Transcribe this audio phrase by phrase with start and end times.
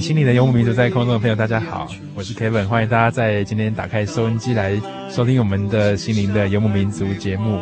[0.00, 7.60] 心灵的游牧民族，在空中的朋友，大家好，我是 Kevin，欢迎大家在今天打开收音机来收听我们的心灵的游牧民族节目。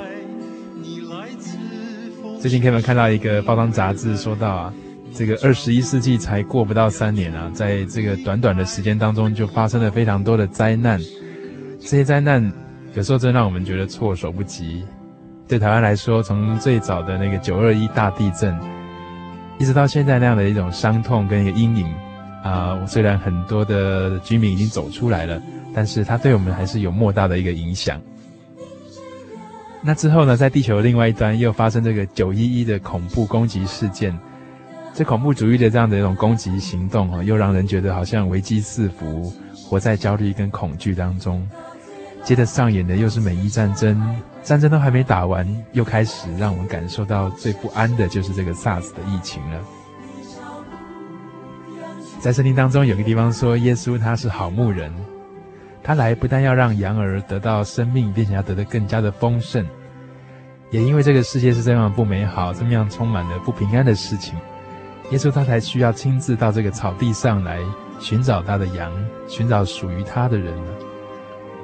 [2.41, 4.75] 最近 Kevin 看到一个报章杂志，说到啊，
[5.15, 10.99] 这个二十一世纪才过不到三年啊，在这个短短的时间当中，就发生了非常多的灾难。
[11.79, 12.53] 这些灾难
[12.95, 14.83] 有时候真让我们觉得措手不及。
[15.47, 18.59] 对台湾来说，从最早的那个九二一大地震，
[19.59, 21.87] 一直到现在那样的一种伤痛跟一个阴影。
[22.43, 25.41] 啊、呃，虽然很多的居民已经走出来了，
[25.75, 28.01] 但是它对我们还是有莫大的一个影响。
[29.81, 34.17] 那之后呢，在地球的另外一端又发生这个九一一的恐怖攻击事件，
[34.95, 39.33] 这恐怖主义的这样的一种攻击行动啊，又让人觉得好像危机四伏，
[39.67, 41.49] 活在焦虑跟恐惧当中。
[42.23, 44.01] 接着上演的又是美伊战争，
[44.45, 49.61] 战争都还没打完，又开始让我们感受到最不安的就是这个 SARS 的疫情了。
[52.23, 54.93] 在圣经当中有个地方说，耶稣他是好牧人，
[55.83, 59.67] 他来不但要让羊儿得到生命，并且要得的更加的丰盛。
[60.71, 64.39] 也因为这个世界是这样不美好，这么样充满了不平安的事情，
[65.11, 67.59] 耶稣他才需要亲自到这个草地上来
[67.99, 68.93] 寻找他的羊，
[69.27, 70.55] 寻找属于他的人。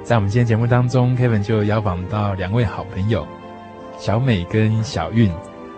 [0.03, 3.25] 在我们今天节目当中，Kevin 就邀访到两位好朋友
[3.97, 5.31] 小美跟小韵，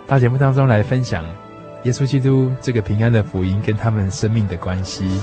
[0.08, 1.24] 到节目当中来分享。
[1.84, 5.20] 耶稣基督这个平安的福音跟他们生命的关系，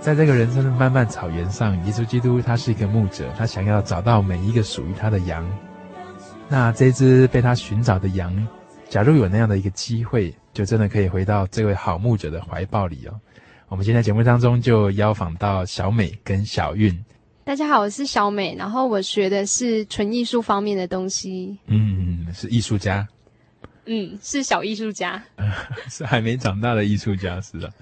[0.00, 5.44] 在这个人生的漫漫草原上，耶稣基督他是一个牧者，他想要找到每一个属于他的羊。
[6.48, 8.46] 那这只被他寻找的羊，
[8.88, 13.20] 假如有那样的一个机会，就真的可以回到这位好牧者的怀抱里哦。
[13.66, 16.96] 我们今天节目当中就邀访到小美跟小韵。
[17.46, 21.56] 大家好，我是小美，然后我学的是纯艺术方面的东西。
[21.68, 23.06] 嗯，是艺术家。
[23.84, 25.22] 嗯，是小艺术家，
[25.88, 27.72] 是还没长大的艺术家，是的。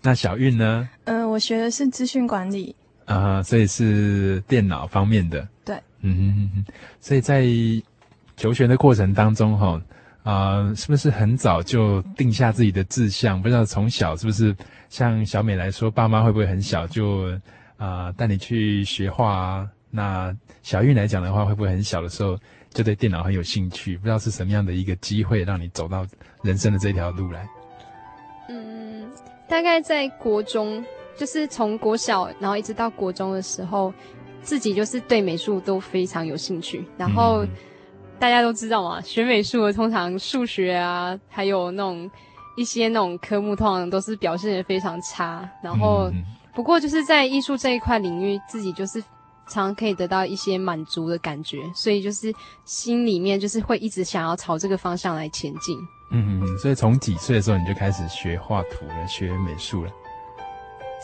[0.00, 0.88] 那小韵呢？
[1.04, 2.74] 嗯、呃，我学的是资讯管理。
[3.04, 5.46] 啊、呃，所以是电脑方面的。
[5.64, 5.76] 对。
[6.00, 7.46] 嗯哼哼哼，所以在
[8.36, 9.80] 求学的过程当中，哈，
[10.24, 13.40] 啊，是不是很早就定下自己的志向？
[13.40, 14.52] 不知道从小是不是
[14.88, 17.30] 像小美来说，爸妈会不会很小就？
[17.82, 19.68] 啊，带你去学画啊。
[19.90, 22.38] 那小玉来讲的话，会不会很小的时候
[22.70, 23.96] 就对电脑很有兴趣？
[23.96, 26.06] 不知道是什么样的一个机会让你走到
[26.42, 27.48] 人生的这条路来？
[28.48, 29.10] 嗯，
[29.48, 30.84] 大概在国中，
[31.16, 33.92] 就是从国小，然后一直到国中的时候，
[34.42, 36.84] 自己就是对美术都非常有兴趣。
[36.96, 37.44] 然后
[38.16, 42.08] 大家都知道嘛，学美术的通常数学啊，还有那种
[42.56, 45.50] 一些那种科目，通常都是表现得非常差。
[45.64, 46.08] 然后。
[46.14, 46.22] 嗯
[46.54, 49.00] 不过就是在艺术这一块领域，自己就是
[49.48, 52.32] 常常可以得到一些满足的感觉，所以就是
[52.64, 55.78] 心里面就是会一直想要朝这个方向来前进。
[56.10, 59.90] 嗯嗯，所以从几岁的时候你就开始学画图了，学美术了？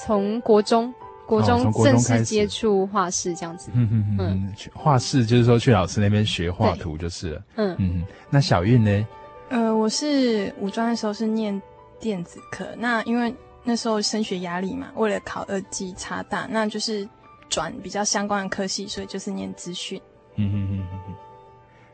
[0.04, 0.92] 从国中，
[1.26, 3.70] 国中正式接触画室这样子。
[3.74, 7.42] 嗯嗯嗯，画室就是说去老师那边学画图就是了。
[7.56, 9.06] 嗯嗯，那小韵呢？
[9.48, 11.60] 呃，我是五专的时候是念
[11.98, 13.34] 电子科，那因为
[13.68, 17.06] 那时候升学压力嘛，为了考二技差大，那就是
[17.50, 20.00] 转比较相关的科系，所以就是念资讯。
[20.36, 21.14] 嗯哼哼哼哼。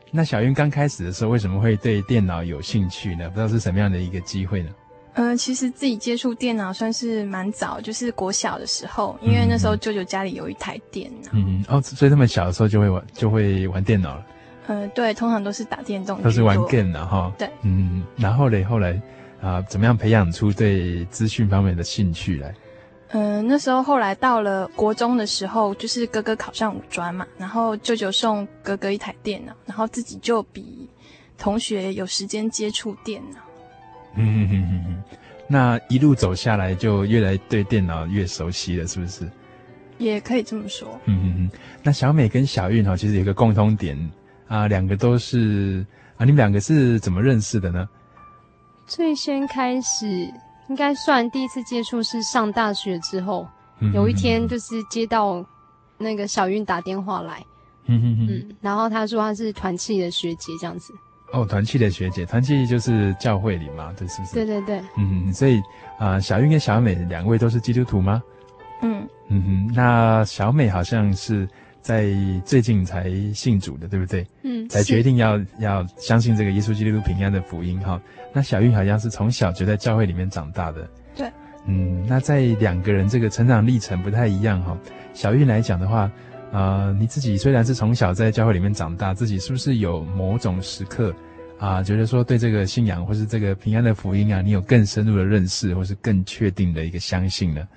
[0.09, 3.27] 那小云刚开始的时候为什么会对电脑有兴趣呢？
[3.27, 4.69] 不知道是什么样的一个机会呢？
[5.15, 11.29] 嗯、呃，其实自己接触电脑算是蛮早，就是国小的时候，因为那时候舅舅家里有一台电脑。
[11.33, 14.25] 嗯哦，所以他们小的时候就会玩，就会玩电脑了。
[14.67, 17.29] 嗯、呃，对，通常都是打电动，都是玩 game 的哈。
[17.37, 19.01] 对，嗯，然后嘞，后来
[19.45, 22.51] 啊、呃，怎么样培养出对资讯方面的兴趣来？
[23.09, 30.89] 嗯、呃，那时候后来到了国中的时候，就是哥哥考上五专嘛，然后舅舅送哥哥一台电脑，然后自己就比
[31.37, 33.37] 同学有时间接触电脑。
[34.15, 35.03] 嗯哼哼哼哼，
[35.47, 39.29] 那一路走下来，就越来对电脑越熟悉了，是不是？
[39.99, 40.99] 也可以这么说。
[41.05, 43.95] 嗯哼哼，那小美跟小韵哈，其实有一个共通点
[44.47, 45.85] 啊，两个都是
[46.17, 47.87] 啊，你们两个是怎么认识的呢？
[48.87, 50.07] 最先开始
[50.69, 53.47] 应该算第一次接触是上大学之后，
[53.93, 55.43] 有一天就是接到
[55.97, 57.43] 那个小韵打电话来，
[57.85, 60.93] 嗯哼哼嗯，然后他说他是团契的学姐这样子。
[61.33, 64.33] 哦，团契的学姐，团契就是教会里嘛，对，是不是？
[64.35, 65.59] 对对对，嗯，所以
[65.97, 68.21] 啊、呃，小韵跟小美两位都是基督徒吗？
[68.81, 71.47] 嗯嗯哼，那小美好像是
[71.85, 72.09] 在
[72.43, 74.25] 最近才信主的，对不对？
[74.41, 78.01] 嗯，才决定要要相信这个耶稣基督平安的福音哈。
[78.33, 81.31] 那小玉好像是从小就在教会里面长大的，对，
[81.67, 84.75] 嗯，那在两个人这个成长历程不太一样哈。
[85.13, 86.11] 小玉来讲的话。
[86.51, 91.13] 啊、呃，你自己虽然是从小在教会里面长大，自己是不是有某种时刻
[91.59, 97.67] 啊、呃，觉得说对这个信仰或是这个平安的福音啊，你有更深入的认识，或是更确定的一个相信呢？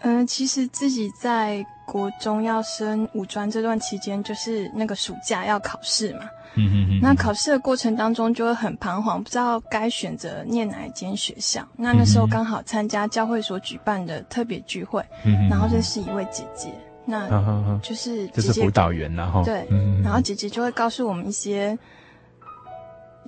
[0.00, 6.20] 嗯、呃，其实自己在国中要升五专这段期间，就是那个暑假要考试嘛。
[6.54, 7.00] 嗯嗯嗯。
[7.02, 11.66] 那考试的过程当中就会很彷徨，不知道该选择念哪一间学校。
[11.76, 16.72] 那那时候刚好参加教会所举办的特别聚会，嗯，然后认识一位姐姐。
[17.08, 19.64] 那就是就是辅导员，然后对，
[20.02, 21.78] 然后姐姐就会告诉我们一些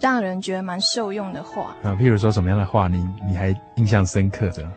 [0.01, 4.69] 让人觉得蛮受用的话啊，譬如说什么样的话，你你还印象深刻的？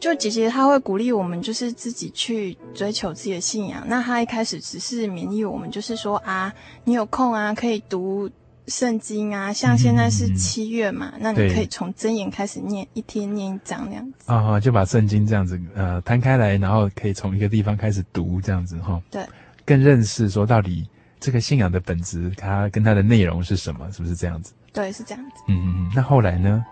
[0.00, 3.84] 就姐姐她会鼓励我们，就是自己去追求自己的信仰。
[3.86, 6.52] 那她一开始只是勉励我们，就是说啊，
[6.84, 8.28] 你有空啊，可以读。
[8.66, 14.32] 圣经啊，像现在是七月嘛，嗯、那你可以从真言开始念，一天念一章那样子。
[14.32, 19.02] 啊，就把圣经这样子呃摊开来，然后可以从一个地方开始读这样子哈。
[19.10, 19.26] 对，
[19.64, 20.86] 更认识说到底
[21.18, 24.52] 这个信仰的本质，它跟它的内容是什么，是不是这样子？
[24.72, 25.42] 对，是这样子。
[25.48, 26.64] 嗯嗯嗯，那后来呢？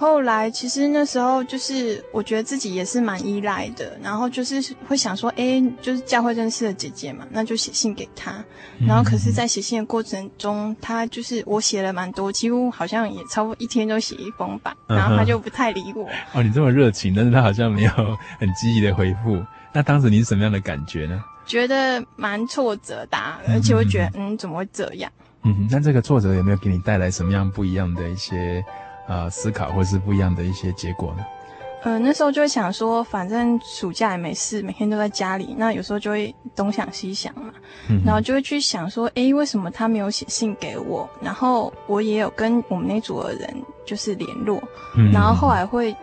[0.00, 4.58] 后来其实那时候就是我觉得自己也是蛮依赖的，然后就是
[4.88, 8.42] 会想说，哎，就是教会认识的姐姐嘛，那就写信给她。
[8.88, 16.08] 然后可是，在写信的过程中，她就是我写了蛮多，几乎好像也超过一天都写一封吧，然后她就不太理我。
[16.32, 17.90] 哦，你这么热情，但是她好像没有
[18.38, 19.44] 很积极的回复。
[19.70, 21.22] 那当时你是什么样的感觉呢？
[21.44, 23.18] 觉得蛮挫折的，
[23.50, 25.12] 而且我觉得，嗯，怎么会这样？
[25.42, 28.64] 嗯哼，那这个挫折有没有给你带来什么样不一样的一些？
[29.10, 31.24] 啊、呃，思考或是不一样的一些结果呢？
[31.82, 37.52] 呃，那时候就会想说，反正暑假也没事，每天都在家里，那有时候就会东想西想嘛，
[37.88, 41.08] 嗯、然后就会去想说，诶，为什么他没有写信给我？
[41.22, 43.50] 然后我也有跟我们那组的人
[43.86, 44.62] 就是联络，
[44.94, 45.96] 嗯、然后后来会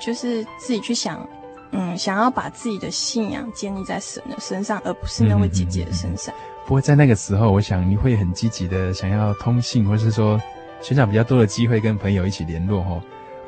[0.00, 1.28] 就是自己去想，
[1.72, 6.32] 嗯，想要把自己的信仰建立在神的身上，而不是那位姐姐的身上。
[6.64, 10.40] 不过在那个时候，我想你会很积极的想要通信，或是说。
[10.84, 12.96] 寻找比较多的机会跟朋友一起联络吼，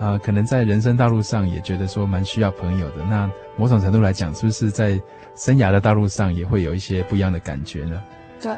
[0.01, 3.05] 啊、呃，可能在人生道路上也觉得说蛮需要朋友的。
[3.05, 4.99] 那某种程度来讲，是不是在
[5.35, 8.03] 生涯的道路上也会有一些不一样的感觉呢？
[8.41, 8.57] 对，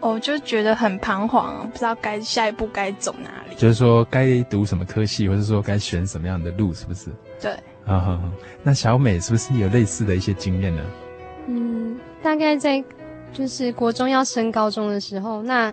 [0.00, 3.54] 我就觉得很彷徨，不知道该下一步该走哪里。
[3.54, 7.10] 就是说该读什么科系，或者说该选什么样的路，是不是？
[7.38, 7.52] 对。
[7.84, 8.20] 啊哈，
[8.62, 10.82] 那小美是不是有类似的一些经验呢？
[11.48, 12.82] 嗯，大概在
[13.30, 15.70] 就是国中要升高中的时候，那。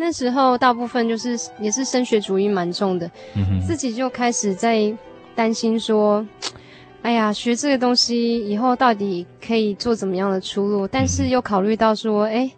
[0.00, 4.96] 那时候大部分就是也是升学主义蛮重的，嗯，自己就开始在
[5.34, 6.24] 担心说，
[7.02, 10.86] 哎呀，学这个东西以后到底可以做怎么样的出路？
[10.86, 12.48] 但是又考虑到说，哎，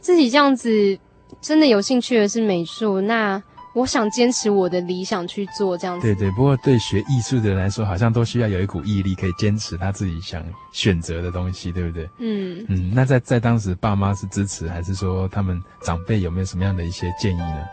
[0.00, 0.98] 自己这样子
[1.40, 3.40] 真的有兴趣的是美术，那。
[3.76, 6.06] 我想坚持我的理想去做这样子。
[6.06, 10.42] 对对，不过对学艺术的人来说，好像都需要有一股毅力，可以坚持他自己想
[10.72, 12.08] 选择的东西，对不对？
[12.16, 12.90] 嗯嗯。
[12.94, 17.66] 那在在当时，爸妈是支持，还是说他们长辈有没有什么样的一些建议呢？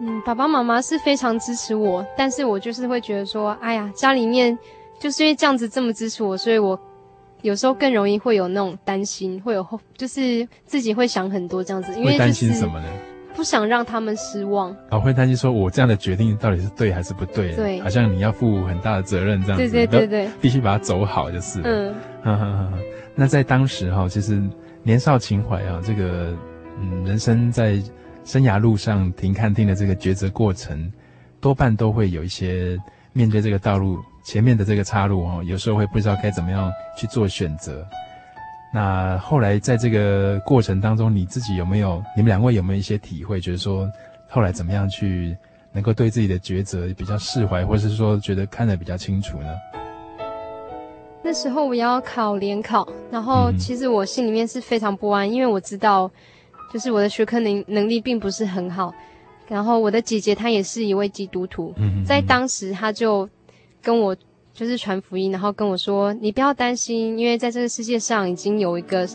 [0.00, 4.58] 嗯，爸爸妈妈是非常支持我，但是我就是会觉得说，哎呀，家里面
[5.00, 6.78] 就是因为这样子这么支持我，所以我
[7.40, 12.86] 有时候更容易会有那种担心，会有后，就是自己会想很多这样子，因为、就是、会担心什么呢？
[13.36, 14.74] 不想让他们失望。
[14.90, 17.54] 哦，会担心说我这样的决定到底是对还是不对？
[17.54, 19.68] 对，好像你要负很大的责任这样子。
[19.68, 21.60] 对对对对，必须把它走好就是。
[21.62, 22.72] 嗯，哈哈哈。
[23.14, 24.42] 那在当时哈，其实
[24.82, 26.34] 年少情怀啊，这个
[26.80, 27.80] 嗯，人生在
[28.24, 30.90] 生涯路上停看定的这个抉择过程，
[31.40, 32.78] 多半都会有一些
[33.12, 37.86] 面对这个道路前面的这个岔路哦，有时候会不知道该怎么样去做选择。
[38.76, 42.02] 那后来在这个过程当中，你自己有没有？
[42.14, 43.40] 你们两位有没有一些体会？
[43.40, 43.90] 觉得说
[44.28, 45.34] 后来怎么样去
[45.72, 49.46] 能够对自己的抉择比较释怀，或者是说觉得看得比较清楚呢？
[51.24, 56.10] 那时候我要考联考，然后其实我心里面是非常不安，因为我知道，
[56.70, 58.92] 就是我的学科能能力并不是很好。
[59.48, 63.26] 然后我的姐姐她也是一位基督徒，在当时她就
[63.80, 64.14] 跟我。
[64.56, 69.06] 就是传福音，然后跟我说：“你不要担心，因为在这个世界上已经有一个，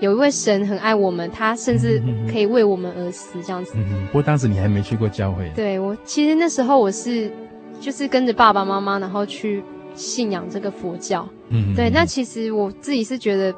[0.00, 5.52] 有一位神很爱我们，他甚至可以为我们而死，这样子。”嗯，不过当时你还没去过教会。
[5.54, 7.30] 对，我其实那时候我是，
[7.78, 9.62] 就是跟着爸爸妈妈，然后去
[9.94, 11.28] 信仰这个佛教。
[11.50, 11.90] 嗯，对。
[11.90, 13.54] 那其实我自己是觉得，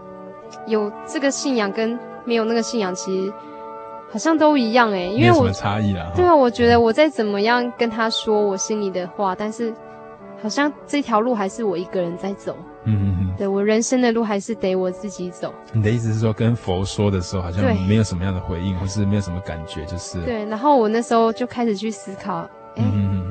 [0.67, 3.33] 有这个信仰跟没有那个信仰，其实
[4.11, 6.11] 好像都一样诶，因为我什么差异啦？
[6.17, 9.73] 对啊，我觉得我再怎么样跟他说我心里的话，但是。
[10.41, 15.53] 好像这条路还是我一个人在走，嗯嗯嗯，对，我人生的路还是得我自己走。
[15.73, 20.45] 你的意思是说，跟佛说的时候，好像没有什么样的回应，或是没有什么感觉，就是对。
[20.45, 23.29] 然后我那时候就开始去思考，哎，嗯，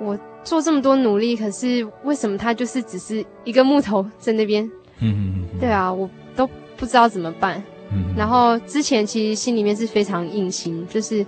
[0.00, 4.64] 我做这么多努力，可是为什么他就是只是一个木头在那边？
[5.00, 7.62] 嗯嗯，对啊，我都不知道怎么办。
[7.92, 11.24] 嗯，然后之前其实心里面是非常硬心，就是，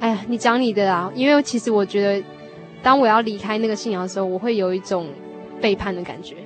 [0.00, 2.24] 哎呀，你讲你的啦，因为其实我觉得。
[2.82, 5.06] 当我要离开那个信仰的时候，我会有一种
[5.60, 6.36] 背叛的感觉，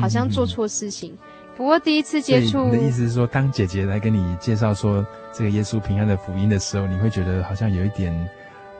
[0.00, 1.16] 好像做错事情。
[1.56, 8.28] 不过第一次接触，你的意思是说，当姐姐来跟你介绍说这个耶稣平安的福音的时候，你会觉得好像有一点，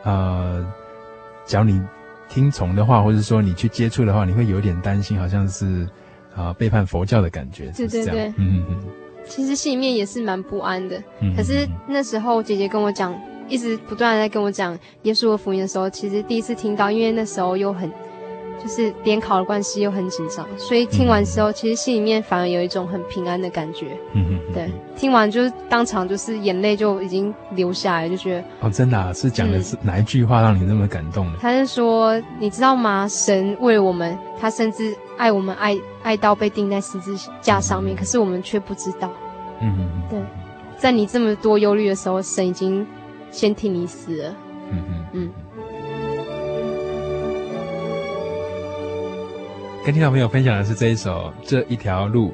[0.02, 0.66] 呃，
[1.46, 1.80] 只要你
[2.28, 5.84] 听从的话，或者说你去接触的话，你会有点担心，好像是
[6.34, 8.06] 啊、呃、背叛佛教的感觉，是这样。
[8.08, 8.82] 对对对，嗯嗯。
[9.24, 11.00] 其实心里面也是蛮不安的，
[11.36, 13.14] 可是那时候姐姐跟我讲。
[13.48, 17.90] 一直不断的在跟我讲耶稣的福音的时候，其实第一次听到，因为那时候又很，
[18.62, 23.96] 就是联考的关系又很紧张，所以听完之后，其实心里面反而有一种很平安的感觉。
[24.14, 31.34] 嗯嗯，对，听完就是当场就是眼泪就已经流下来，就觉得哦，真的啊，是讲的是哪一句话让你那么感动呢？
[31.40, 33.06] 他是说，你知道吗？
[33.08, 39.10] 神为了我们，他甚至爱我们爱爱到被钉在十字架上面，可是我们却不知道。
[39.60, 40.18] 嗯嗯，对，
[40.78, 42.86] 在你这么多忧虑的时候，神已经。
[43.34, 44.36] 先替你死了。
[44.70, 45.32] 嗯嗯嗯。
[49.84, 52.28] 跟听众朋友分享的是这一首《这一条路》。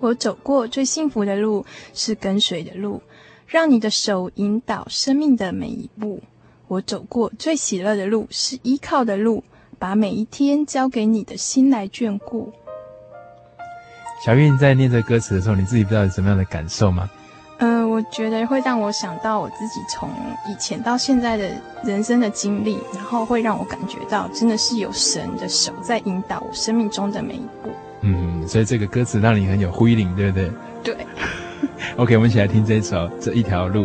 [0.00, 3.02] 我走过最幸福的路是跟随的路，
[3.46, 6.22] 让你的手引导生命的每一步。
[6.68, 9.44] 我走过最喜乐的路是依靠的路，
[9.78, 12.50] 把每一天交给你的心来眷顾。
[14.24, 17.10] 小韵在念这歌词的时候，你自己不知道有什么样的感受吗？
[17.92, 20.08] 嗯，我觉得会让我想到我自己从
[20.48, 21.50] 以前到现在的
[21.84, 27.70] 人生的经历，然后会让我感觉到真的是有神的手在引导我生命中的每一步。
[28.00, 30.50] 嗯，所以这个歌词让你很有呼应，对不对？
[30.82, 30.96] 对。
[31.96, 33.84] OK，我们一起来听这一首《这一条路》。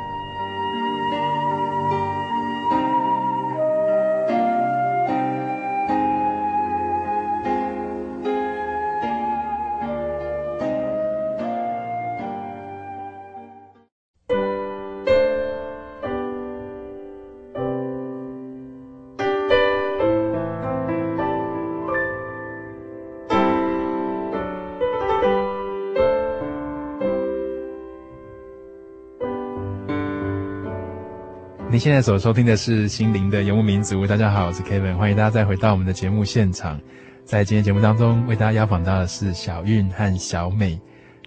[31.71, 34.03] 您现在所收听的是《心灵的游牧民族》。
[34.07, 36.77] 大家好，我是 Kevin，欢迎大家再回到我们的节目现场。
[37.23, 40.77] 在今天节目当中，为大家邀访到的是小韵和小美。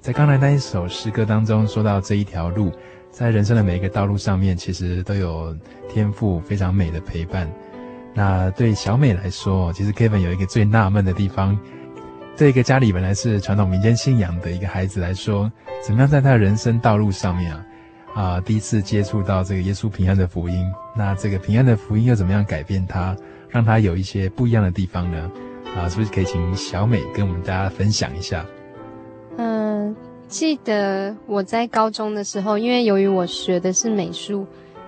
[0.02, 2.70] 在刚才那一首诗歌当中，说到这一条路，
[3.10, 5.56] 在人生的每一个道路上面，其实都有
[5.88, 7.50] 天赋非常美的陪伴。
[8.12, 11.58] 那对小美来说， 其实 Kevin 有一个最纳闷的地方：
[12.36, 15.50] 对一个家里本来是传统民间信仰的一个孩子来说，
[15.82, 17.64] 怎么样在他的人生道路上面啊？
[18.14, 20.64] 啊，第一次接触到这个耶稣平安的福音，
[20.96, 23.16] 那这个平安的福音又怎么样改变他，
[23.48, 25.30] 让他有一些不一样的地方呢？
[25.76, 28.46] 啊，是不是可以请小美跟我们大家分享一下？
[29.36, 29.96] 嗯，
[30.28, 34.46] 记得我在高中的时候，因为由于我学的是美术，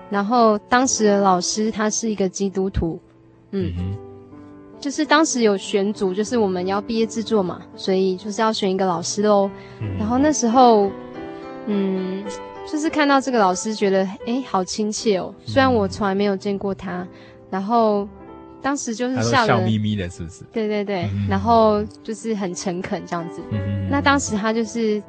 [0.09, 3.01] 然后当时的老师他是一个基督徒，
[3.51, 3.99] 嗯，嗯哼，
[4.79, 9.51] 就是当时有选组，就是我们要毕业制作嘛，所以就是要选一个老师喽。
[9.81, 10.89] 嗯、然后那时候，
[11.67, 12.23] 嗯。
[12.71, 15.33] 就是看到这个老师，觉得哎，好亲切哦。
[15.45, 17.09] 虽然我从来没有见过他，嗯、
[17.51, 18.09] 然后
[18.61, 20.43] 当时就是笑，笑眯眯的，是不是？
[20.53, 23.41] 对对对，嗯、然后就是很诚恳这样子。
[23.53, 25.03] 嗯、那当时他就是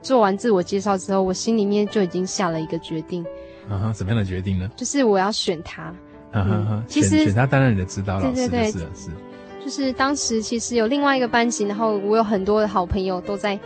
[0.00, 3.24] 做完自我介绍之后，我心里面就已经下了一个决定。
[3.68, 4.68] 啊哈，什么样的决定呢？
[4.74, 5.82] 就是我要选他。
[6.32, 9.10] 啊哈哈，嗯、其实选，他当然你的指导老师，对对对，是是。
[9.62, 13.56] 就是当时其实有另外一个班级，然后我有很多的好朋友都在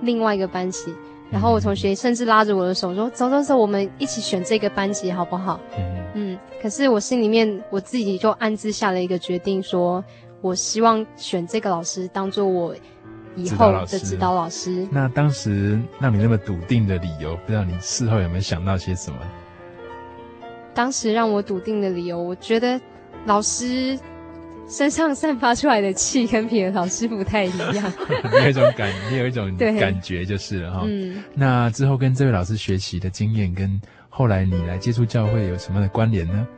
[0.00, 0.94] 另外一个班级。
[1.32, 6.38] 然后我同学甚至拉着我的手说：“走走走，我们一起选这个班级好不好？”嗯嗯。
[6.60, 10.04] 可是我心里面我自己就暗自下了一个决定，说
[10.42, 12.74] 我希望选这个老师当做我
[13.34, 14.70] 以后的指导老师。
[14.70, 14.88] 老师。
[14.92, 19.16] 那当时让你那么笃定的理由，不知道你事后有没有想到些什么？
[20.74, 22.78] 当时让我笃定的理由，我觉得
[23.24, 23.98] 老师。
[24.72, 27.92] 身上散发出来的气跟别的老师不太一样，
[28.32, 30.82] 你有一种感，你有一种感觉就是了哈。
[30.86, 36.48] 嗯，那之后跟这位老师学习的经验，跟后来你来接触教会有什么的关联呢？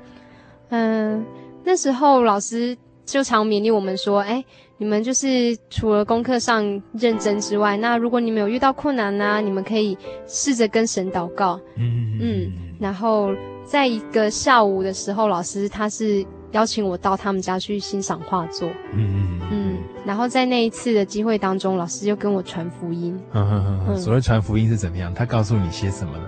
[0.68, 1.26] 嗯，
[1.64, 4.44] 那时候老师就常勉励我们说：“哎，
[4.78, 9.98] 你们就是除了功课上认真之外，那如果你们有遇到困难呢，你们可以
[10.28, 16.24] 试着跟神祷告。”嗯嗯，然后在一个下午的时候，老师他是。
[16.54, 23.20] 邀请我到他们家去欣赏画作，嗯嗯嗯，然后在那一次的机会当中，老师就跟我传福音。
[23.32, 25.12] 嗯嗯嗯，所谓传福音是怎么样？
[25.12, 26.24] 他告诉你些什么呢？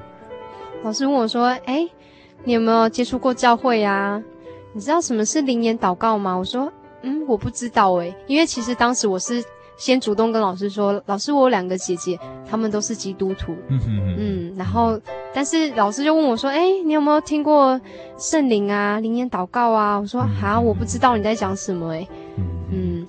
[0.83, 1.89] 老师问我说：“哎，
[2.45, 4.23] 你有没有接触过教会呀？
[4.73, 9.43] 你知道什么是灵言祷告吗？”我说：“嗯，我不知道诶，因为其实当时我是。”
[9.77, 13.53] 先主动跟老师说：“老师，我有两个姐姐，她们都是基督徒。
[13.69, 14.55] 嗯嗯嗯。
[14.57, 14.99] 然后，
[15.35, 17.79] 但是老师就问我说：‘哎，你有没有听过
[18.17, 22.09] 圣灵啊，灵言祷告啊？’我说：‘啊，我不知道你在讲什么。’哎，
[22.73, 23.07] 嗯。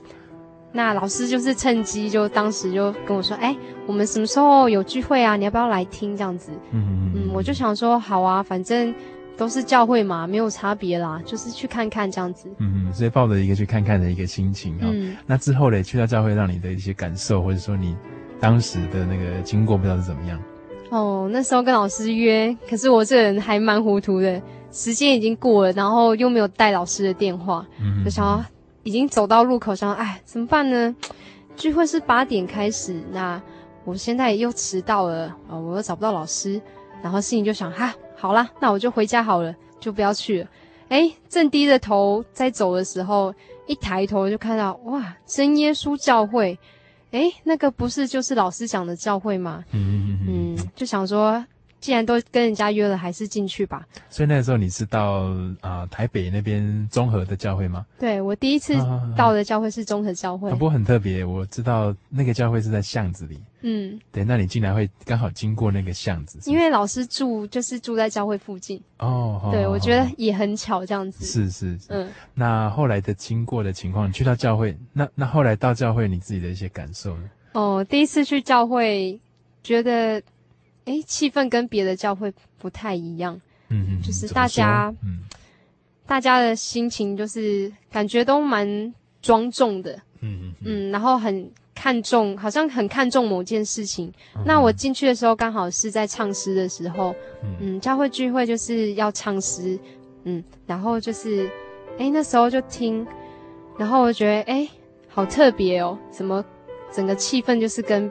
[0.73, 5.35] 那老师就是趁机就当时就跟我说：‘哎，我们什么时候有聚会啊？
[5.35, 7.31] 你要不要来听这样子？’嗯嗯。
[7.33, 8.93] 我就想说：‘好啊，反正。’
[9.37, 12.49] 都是教会嘛，没有差别啦，就是去看看这样子。
[12.57, 14.83] 嗯嗯，所以抱着一个去看看的一个心情啊。
[14.83, 15.15] 嗯。
[15.27, 17.95] 那之后嘞，去到教会让你的一些感受，或者说你
[18.39, 20.41] 当时的那个经过，不知道是怎么样？
[20.89, 28.43] 哦，那时候跟老师约，可是我这个人还蛮糊涂的，时间已经过了，然后又没有带老师的电话，嗯，就想要
[28.83, 30.95] 已经走到路口想，哎，怎么办呢？
[31.55, 33.41] 聚会是八点开始，那
[33.83, 36.59] 我现在又迟到了，哦，我又找不到老师，
[37.03, 37.93] 然后心里就想哈。
[38.17, 40.47] 好啦，那我就回家好了，就不要去了。
[40.89, 43.33] 哎，正低着头在走的时候，
[43.67, 46.57] 一抬头就看到哇，真耶稣教会。
[47.11, 49.63] 哎，那个不是就是老师讲的教会吗？
[49.71, 51.45] 嗯嗯嗯，嗯，就想说。
[51.79, 53.85] 既然都跟人家约了，还是进去吧。
[54.09, 55.25] 所以那个时候你是到
[55.61, 57.85] 啊、呃、台北那边综合的教会吗？
[57.99, 58.73] 对，我第一次
[59.15, 60.49] 到的教会是综合教会。
[60.49, 63.39] 啊啊啊啊、不过很特别，我知道那个教会是在巷子里。
[63.61, 66.39] 嗯，对，那你竟然会刚好经过那个巷子？
[66.49, 68.81] 因为老师住就是住在教会附近。
[68.99, 71.25] 哦，对，哦、我觉得也很巧这样子。
[71.25, 71.85] 是是是。
[71.89, 77.29] 嗯，那后来的经过的情况，你去到教会，那那后来到教会你自己的一些感受呢？
[77.53, 79.19] 哦，第一次去教会，
[79.61, 80.21] 觉得。
[80.87, 85.19] 哎，气氛跟别的教会不太一样，嗯嗯，就是大家，嗯，
[86.05, 94.11] 大家的心情就是感觉都蛮庄重的，嗯嗯嗯，然后很看重，好像很看重某件事情。
[94.37, 99.77] 嗯、那我进去的时候刚好是在唱诗的时候，嗯，嗯，教会聚会就是要唱诗，
[100.23, 101.51] 嗯，然后就是，
[101.99, 103.05] 哎，那时候就听，
[103.77, 104.69] 然后我觉得，哎，
[105.09, 106.41] 好特别哦，怎么
[106.93, 108.09] 整个气氛就是跟。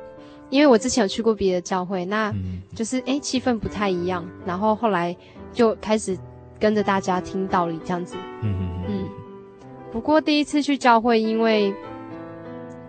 [0.51, 2.33] 因为我之前有去过别的教会，那
[2.75, 5.17] 就是哎气氛不太一样，然后后来
[5.53, 6.17] 就开始
[6.59, 8.17] 跟着大家听道理这样子。
[8.43, 9.09] 嗯嗯嗯。
[9.93, 11.75] 不过第一次去教会，因为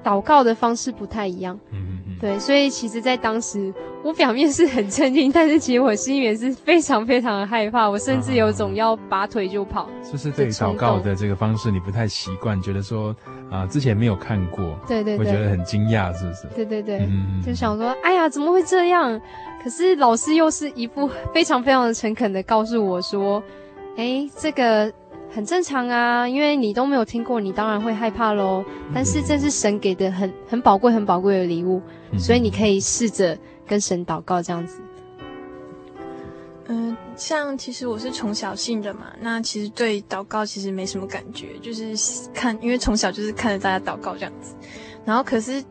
[0.04, 1.60] 祷告的方式不太一样。
[1.72, 3.74] 嗯嗯嗯对，所以其实，在当时。
[4.08, 9.89] 我表面是很震惊，但是其实我心里面是非常非常的害怕，我甚至有种要拔腿就跑。
[10.10, 13.10] 就是对祷告的这个方式，你不太习惯，觉得说
[13.52, 16.48] 啊、呃，之前没有看过，对对对，会觉得很惊讶，是不是？
[16.56, 19.20] 对对对，嗯、就想说，哎呀，怎么会这样？
[19.62, 23.43] 可是老师又是一副非常非常的诚恳的告诉我说，
[23.98, 24.89] 哎，这个
[25.30, 28.63] 很正常啊，因为你都没有听过，你当然会害怕喽。
[28.93, 31.82] 但是这是神给的很很宝贵、很宝贵的礼物，
[32.17, 33.38] 所以你可以试着。
[33.68, 34.80] 跟神祷告这样子，
[36.68, 41.96] 嗯、呃，像其实我是从小信的嘛，那其实对祷告其实没什么感觉，就是
[42.34, 44.56] 看，因为从小就是看着大家祷告这样子，
[45.06, 45.64] 然后可是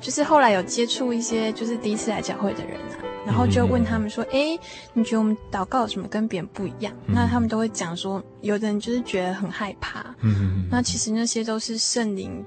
[0.00, 4.58] 就是后来有接触一些就是第一次来教会的人啊，然后就问他们说，哎、嗯，
[4.94, 6.92] 你觉得我们祷告有什么跟别人不一样？
[7.06, 12.44] 嗯、那他们都会讲说，有的人就是觉得很害怕，嗯嗯，那其实那些都是圣灵。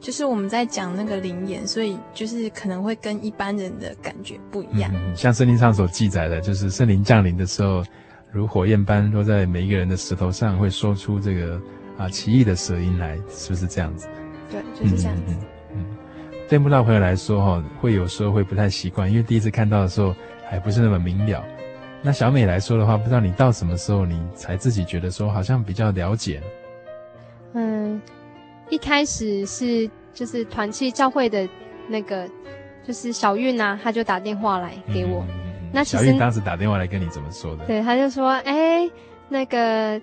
[0.00, 4.90] 就是我们在讲那个灵言，所以就是可能会跟一般人的感觉不一样。
[4.94, 7.82] 嗯，像圣经上所记载的，就是圣灵降临的时候，
[8.30, 11.60] 如火焰般落在每一个人的石头上，会说出这个
[11.96, 14.08] 啊奇异的舌音来，是不是这样子？
[14.50, 15.34] 对，就是这样子。
[15.74, 15.96] 嗯，嗯，
[16.48, 20.14] 对慕道朋友来说，哈，会有时候会不太习惯，因为第一次看到的时候
[20.48, 21.44] 还不是那么明了。
[22.02, 26.40] 那小美来说的话，不知道你到什么时候你才自己觉得说好像比较了解？
[27.54, 28.00] 嗯。
[28.70, 31.48] 一开始是就是团契教会的
[31.88, 32.28] 那个，
[32.86, 35.24] 就是小韵啊，他就打电话来给我。
[35.28, 37.64] 嗯、那其实小韵当时打电话来跟你怎么说的？
[37.64, 38.90] 对，他就说：“哎、欸，
[39.28, 40.00] 那个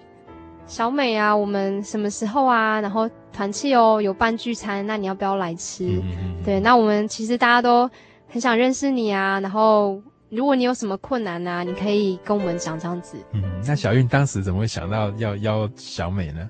[0.66, 2.82] 小美啊，我们什么时候啊？
[2.82, 6.02] 然后团契哦，有办聚餐，那你要不要来吃？
[6.02, 7.90] 嗯、对，那我们其实大家都
[8.28, 9.40] 很想认识你啊。
[9.40, 13.18] 然后如果你有什么困难啊，你可以跟我们讲这样子。
[13.34, 16.50] 嗯，那小韵当时怎么会想到要邀小美呢？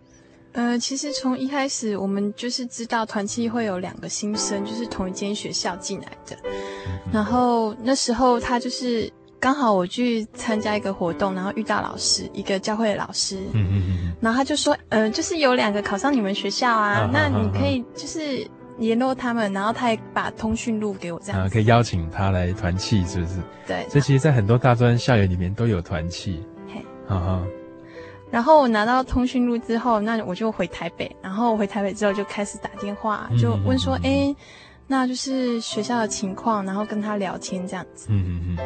[0.56, 6.38] 呃，其实从一开始，我们就是知道团契会有两个新生，就是同一间学校进来的。
[7.12, 13.36] 然后那时候他就是刚好我去参加一个活动，然后遇到老师，一个教会的老师。
[13.52, 14.14] 嗯嗯嗯。
[14.22, 23.36] 然后他就说，呃，就是有两个考上你们学校啊，那你可以就是联络他们，然后他也把通讯录给我，这样啊，可以邀请他来团契，是不是？
[23.68, 23.86] 对。
[23.90, 26.42] 所以其实，在很多大专校园里面都有团契。
[26.74, 26.82] 嘿。
[27.06, 27.44] 哈哈。
[28.32, 31.16] 然后我拿到通讯录之后，那我就回台北。
[31.22, 34.36] 然后我回台北之后就开始打电话，就问说：“哎，
[34.88, 38.58] 那就是学校的情况，然后跟他聊天这样子。”嗯嗯嗯。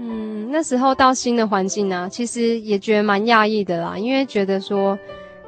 [0.00, 4.98] 嗯，那时候到新的环境呢、啊，其实也觉得蛮讶异的啦，因为觉得说，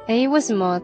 [0.07, 0.79] 哎，为什么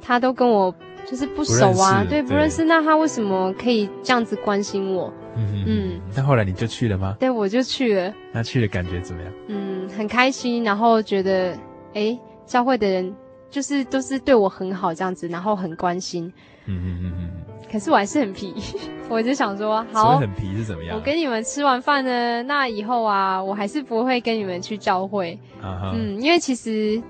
[0.00, 0.74] 他都跟我
[1.10, 2.04] 就是不熟啊？
[2.08, 5.12] 对，不认识，那他为什么可以这样子关心我？
[5.36, 6.00] 嗯嗯。
[6.14, 7.16] 那后来你就去了吗？
[7.20, 8.12] 对，我就去了。
[8.32, 9.32] 那去的感觉怎么样？
[9.48, 11.56] 嗯，很开心，然后觉得，
[11.94, 13.14] 哎，教会的人
[13.50, 16.32] 就是都是对我很好这样子，然后很关心。
[16.66, 17.30] 嗯嗯嗯嗯。
[17.70, 18.54] 可是我还是很皮，
[19.08, 20.94] 我就想说，好，很皮是怎么样？
[20.94, 25.38] 我跟你们吃完饭呢，那以后啊，我还是不会跟你们去教会。
[25.62, 25.92] Uh huh.
[25.94, 27.02] 嗯，因为其实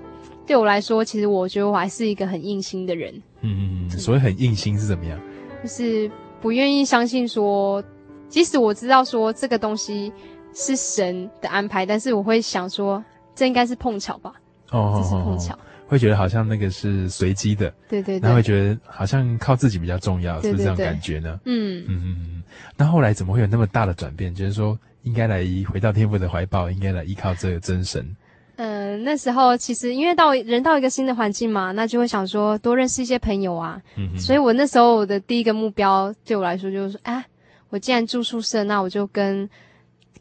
[0.47, 3.13] 对我来说，其实我觉得我还是一个很硬心的人。
[3.41, 3.99] 嗯嗯嗯。
[3.99, 5.19] 所以很硬心是怎么样？
[5.61, 6.09] 就是
[6.41, 7.83] 不愿意相信说，
[8.33, 10.11] 即使我知道说这个东西
[10.55, 13.03] 是神的安排，但是我会想说，
[13.35, 14.33] 这应该是碰巧吧？
[14.71, 15.55] 哦，这是碰巧。
[15.87, 21.39] 会觉得好像那个是随机的，对对对，然后会觉得好像靠自己比较重要，对对对，是不是这样感觉呢？
[21.45, 22.43] 嗯嗯嗯嗯。
[22.75, 24.33] 那后来怎么会有那么大的转变？
[24.33, 28.03] 就是说，应该来回到天父的怀抱，应该来依靠这个真神。
[28.55, 33.79] 嗯、呃，那时候其实因为到人到一个新的环境嘛，那就会想说多认识一些朋友啊。
[33.95, 34.17] 嗯。
[34.17, 37.23] 所以我那时候我的第一个目标对我来说就是说，哎，
[37.73, 39.49] 我既然住宿舍，那我就跟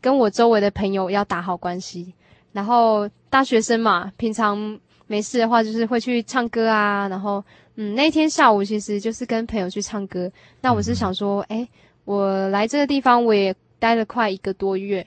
[0.00, 2.14] 跟我周围的朋友要打好关系。
[2.52, 4.80] 然后大学生嘛，平常。
[5.08, 7.06] 没事的话，就是会去唱歌啊。
[7.08, 10.30] 然后，嗯，那天下午其实就是跟朋友去唱歌。
[10.62, 11.68] 那我是想说，哎，
[12.06, 15.06] 我来这个地方我也待了快一个多月。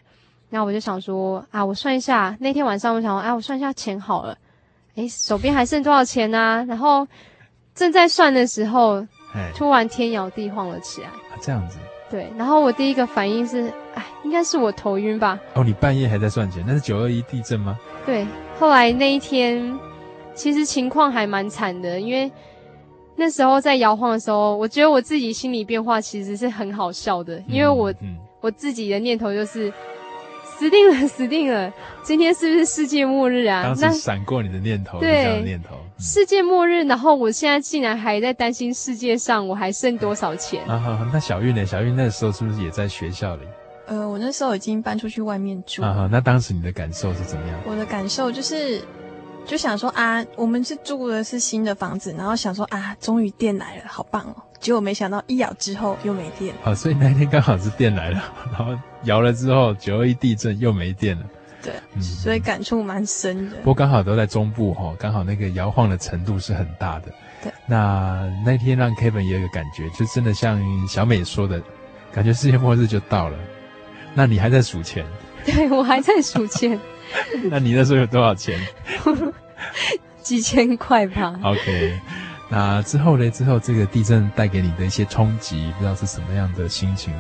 [0.49, 4.37] 那我就想说，啊，我算一下，那天晚上我想说，哎，我算一下钱好了。
[4.95, 6.63] 哎，手边还剩多少钱啊？
[6.67, 7.07] 然后
[7.73, 9.03] 正在算的时候，
[9.55, 11.07] 突然天摇地晃了起来。
[11.07, 11.79] 啊，这样子。
[12.09, 12.27] 对。
[12.37, 15.39] 然后我第一个反应是，哎，应该是我头晕吧？
[15.53, 16.63] 哦，你半夜还在算钱？
[16.67, 17.77] 那是九二一地震吗？
[18.05, 18.25] 对。
[18.59, 19.77] 后来那一天。
[20.37, 22.29] 其实情况还蛮惨的，因为
[23.15, 29.71] 那时候在摇晃的时候，我觉得我自己心理变化其实是很好笑的，因为我、嗯嗯、我自己的念头就是
[30.43, 31.71] 死定了，死定了，
[32.03, 33.63] 今天是不是世界末日啊？
[33.63, 40.77] 当时闪过你的念头，对，这样的念头，嗯、世界末日，然后我现在竟然还在担心世界上我还剩多少钱啊？
[40.77, 41.65] 好，那小玉呢？
[41.65, 43.43] 小玉那时候是不是也在学校里？
[43.87, 45.81] 呃，我那时候已经搬出去外面住。
[45.83, 47.59] 啊好，那当时你的感受是怎么样？
[47.65, 48.81] 我的感受就是。
[49.47, 54.35] 就想说啊，我们是住的是新的房子，然后想说啊，终于电来了，好棒哦！
[54.59, 56.51] 结果没想到一摇之后又没电。
[56.63, 61.25] 好，所以那天刚好是电来了， 然后摇了之后九二一地震又没电了。
[61.65, 63.57] 对，嗯、所以感触蛮深的。
[63.57, 67.11] 不过刚好都在中部哈，刚好那个摇晃的程度是很大的。
[67.43, 71.59] 对，那那天让 Kevin 也有感觉，就真的像小美说的，
[72.13, 73.37] 感觉世界末日就到了。
[74.13, 75.03] 那你还在数钱？
[75.43, 76.79] 对，我还在数钱。
[77.49, 78.59] 那你那时候有多少钱？
[80.21, 81.39] 几千块吧。
[81.43, 81.99] OK，
[82.49, 83.29] 那之后呢？
[83.29, 87.13] 之后这个地震带给你的一些冲击，不知道是什么样的心情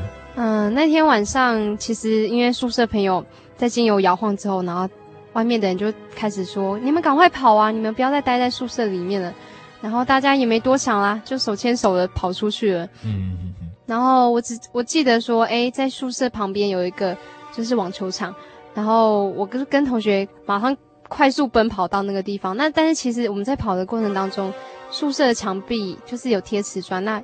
[0.69, 3.25] 那天晚上其实因为宿舍朋友
[3.57, 4.87] 在精油摇晃之后，然后
[5.33, 7.71] 外面的人就开始说：“你们赶快跑啊！
[7.71, 9.33] 你们不要再待在宿舍里面了。”
[9.81, 12.85] 然后大家也没多想啦，就手牵手的跑出去了。
[13.03, 13.69] 嗯嗯嗯。
[13.85, 17.15] 然后我只我记得说：“哎，在宿舍旁边有一个
[17.53, 18.33] 就是网球场。”
[18.73, 20.75] 然后我跟跟同学马上
[21.07, 22.57] 快速奔跑到那个地方。
[22.57, 24.51] 那但是其实我们在跑的过程当中，
[24.89, 27.21] 宿舍的墙壁就是有贴瓷砖，那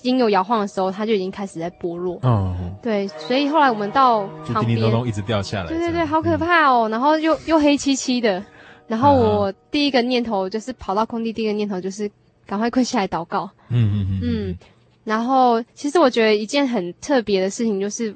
[0.00, 2.18] 经有摇晃的时候，它就已经开始在剥落。
[2.22, 3.06] 嗯，嗯，对。
[3.08, 5.68] 所以后来我们到旁边，叮叮咚咚一直掉下来。
[5.68, 6.88] 对对对，好可怕哦！
[6.88, 8.42] 嗯、然后又又黑漆漆的。
[8.88, 12.10] 然后我第一个念头就是跑到空地，第一个念头就是
[12.46, 13.50] 赶快跪下来祷告。
[13.68, 14.20] 嗯嗯嗯。
[14.22, 14.58] 嗯，
[15.04, 18.14] 然后其实我觉得一件很特别的事情就是。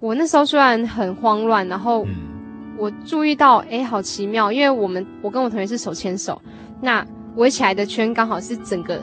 [0.00, 2.06] 我那时候虽然很慌乱，然后
[2.76, 6.42] 我注意到，哎，好奇妙，因为我们我跟我同学是手牵手，
[6.82, 9.00] 那围起来的圈刚好是整个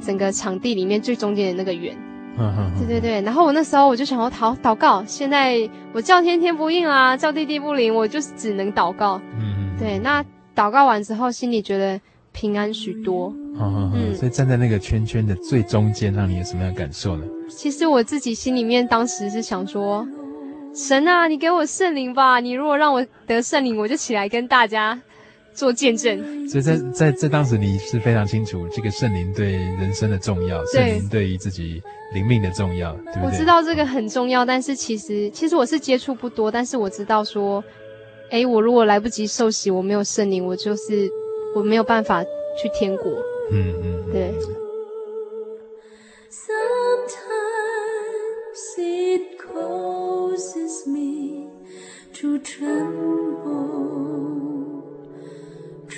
[0.00, 1.96] 整个场地里面最中间的那个圆。
[2.38, 2.72] 嗯嗯。
[2.78, 9.20] 对对对，然后我那时候我就想要祷祷告，现在我叫天天不应啊，叫地地不灵，我就只能祷告。
[9.38, 9.78] 嗯嗯。
[9.78, 12.00] 对，那祷告完之后，心里觉得
[12.32, 13.32] 平安许多。
[13.58, 14.14] 嗯嗯。
[14.14, 17.24] 所以站在那个圈圈的最中间，让你有什么样的感受呢？
[17.48, 20.06] 其实我自己心里面当时是想说，
[20.74, 22.38] 神啊，你给我圣灵吧！
[22.40, 25.00] 你如果让我得圣灵，我就起来跟大家
[25.56, 33.22] 做见证，所以在在在当时，你是非常清楚这个圣灵对人生的重要，圣灵对于自己灵命的重要，对对？
[33.24, 37.64] 我知道这个很重要，但是其实其实我是接触不多，但是我知道说，
[38.30, 41.10] 哎，我如果来不及受洗，我没有圣灵，我就是
[41.54, 43.10] 我没有办法去天国，
[43.50, 44.30] 嗯嗯，对。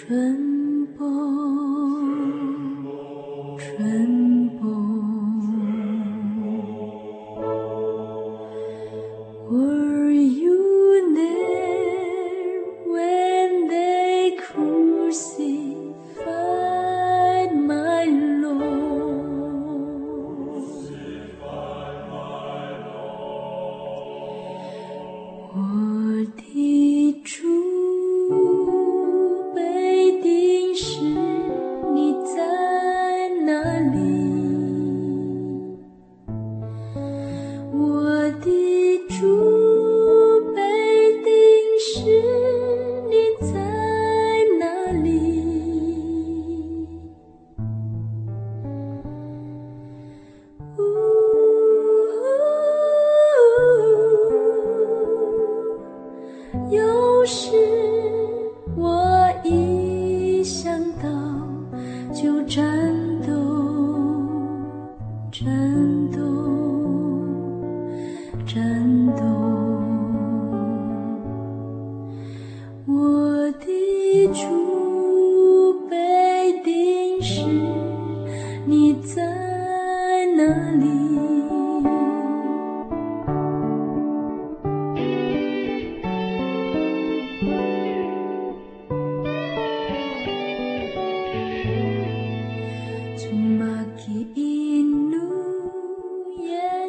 [0.08, 1.37] 春波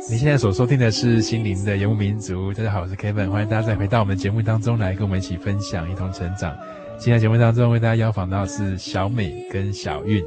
[0.07, 6.55] 你现在所收听的是《心灵的游牧民族》，大家好，我是 Kevin，欢迎大家再回到我们节目当中来，跟我们一起分享，一同成长。
[6.97, 10.23] 今天节目当中为大家邀访到的是小美跟小韵，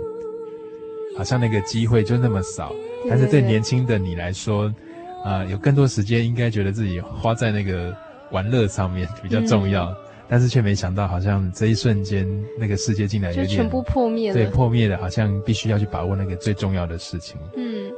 [1.17, 2.73] 好像那个机会就那么少，
[3.09, 4.67] 但是对年轻的你来说，
[5.25, 7.97] 啊、呃，有更多时间，应该觉得自己花在那个
[8.31, 9.97] 玩乐上面比较重要，嗯、
[10.29, 17.41] 但是却没想到，好像这一瞬间，那个世界竟然有点就全部破灭了，对，破灭了，好像必须要去把握那个最重要的事情。
[17.57, 17.91] 嗯。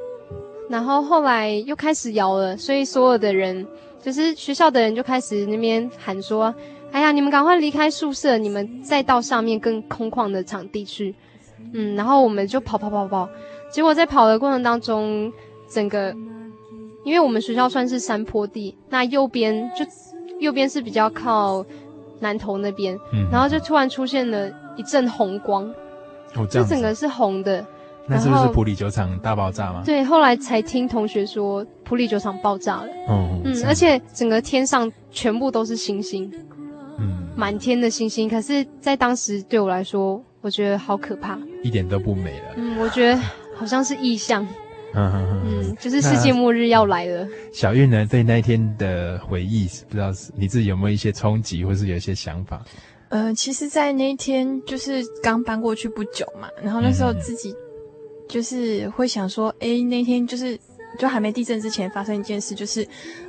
[0.68, 3.66] 然后后来又开始摇了，所以所有的人，
[4.02, 6.54] 就是学校的人就开始那边喊说
[6.90, 11.14] ：“哎呀，你们赶快离开宿舍，你们再到上面更空旷的场地去。”
[11.74, 13.28] 嗯，然后我们就跑跑跑跑，
[13.70, 15.32] 结果在跑的过程当中，
[15.68, 16.14] 整个，
[17.04, 19.84] 因为我们学校算是山坡地，那右边就
[20.38, 21.64] 右边是比较靠
[22.20, 25.68] 南头那边，嗯，然后就突然出现了一阵红光，
[26.48, 27.66] 就整个是红的。
[28.06, 29.82] 那是不是普里酒厂大爆炸吗？
[29.84, 32.88] 对，后来才听同学说普里酒厂爆炸了。
[33.08, 36.30] 哦，嗯，而且整个天上全部都是星星，
[36.98, 38.28] 嗯，满天的星星。
[38.28, 42.54] 可是，在当时对我来说，我觉得好可怕，一点都不美了。
[42.56, 43.18] 嗯，我觉得
[43.56, 44.46] 好像是异象。
[44.96, 47.26] 嗯 嗯嗯，嗯，就是世界末日要来了。
[47.52, 52.62] 小韵呢，对那一天的回忆，不知道是你自己有没有一些冲击，或是有一些想法？
[53.08, 57.54] 呃，其实，在那一天就是刚搬过去不久嘛，然后那时候自己。
[58.28, 60.58] 就是会想说，哎，那天就是
[60.98, 62.82] 就还没地震之前发生一件事，就是，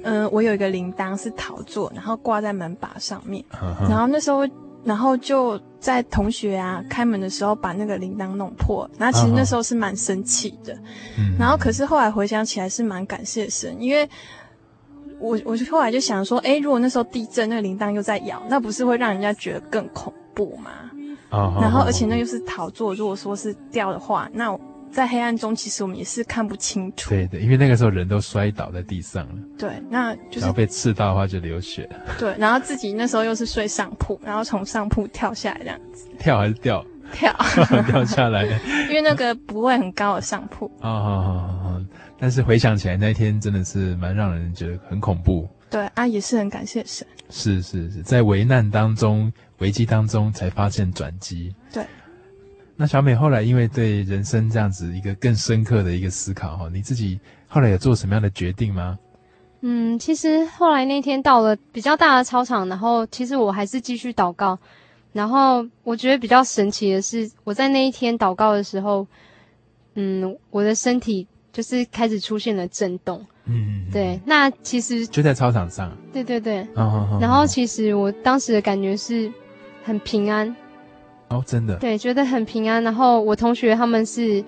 [0.03, 3.43] 嗯、呃，我有一个铃铛是陶做，然后挂在门把上面，
[3.89, 4.47] 然后那时候，
[4.83, 10.77] 然后就在同学啊开门的时候把那个铃铛弄破，然后其实那时候是蛮生气的，
[11.37, 14.07] 然后可是后来回想起来是蛮感谢神，因为
[15.19, 20.71] 我我就后来就想说，哎，如果那时候地震那个铃铛又在摇，那不是会让人家觉得更恐怖吗？
[21.31, 24.57] 哦、然后而且那又是陶做，如果说是掉的话，那。
[24.95, 27.09] 在黑暗中，其实我们也是看不清楚。
[27.09, 29.35] 对对，因为那个时候人都摔倒在地上了。
[29.57, 31.99] 对，那就是然后被刺到的话就流血了。
[32.17, 36.07] 对，然后自己那时候又是睡上铺，然后从上铺跳下来这样子。
[36.17, 36.85] 跳还是掉？
[37.11, 37.35] 跳，
[37.91, 38.45] 掉下来。
[38.87, 40.65] 因为那个不会很高的上铺。
[40.79, 41.81] 哦好好好，
[42.17, 45.45] 但是回想起来那一天真的是蛮让人觉得很恐怖。
[45.69, 47.05] 对啊，也是很感谢神。
[47.29, 51.53] 是是是，在危难当中、危机当中才发现转机。
[51.73, 51.85] 对。
[52.77, 58.99] 那小美后来因为对人生这样子一个更深刻的一个思考哈，你自己后来有做什么样的决定吗？
[59.61, 64.59] 嗯，其实后来那天到了比较大的操场，然后其实我还是继续祷告，
[65.13, 69.07] 然后我觉得比较神奇的是，我在那一天祷告的时候，
[69.93, 73.25] 嗯，我的身体就是开始出现了震动。
[73.45, 75.95] 嗯，对，那其实就在操场上。
[76.11, 76.67] 对对对。
[77.21, 79.31] 然后其实我当时的感觉是
[79.83, 80.53] 很平安。
[81.29, 82.83] 哦，真的，对，觉得很平安。
[82.83, 84.43] 然后我同学他们是，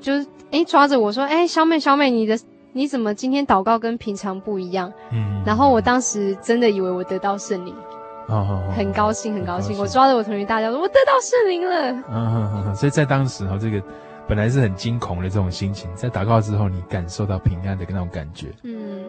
[0.00, 2.38] 就是哎抓着我说，哎，小美，小美，你的
[2.72, 4.92] 你怎么今天祷告跟平常不一样？
[5.12, 5.42] 嗯。
[5.44, 7.74] 然后我当时真的以为我得到圣灵，
[8.28, 9.76] 哦很高兴，很高兴。
[9.78, 11.90] 我抓着我同学大叫说，我得到圣灵了。
[11.92, 12.74] 嗯嗯嗯。
[12.76, 13.82] 所以在当时哈，这个
[14.28, 18.52] 本来是很惊恐的这种心情，在祷告之后，你感受到平安的那种感觉。
[18.62, 19.02] 嗯。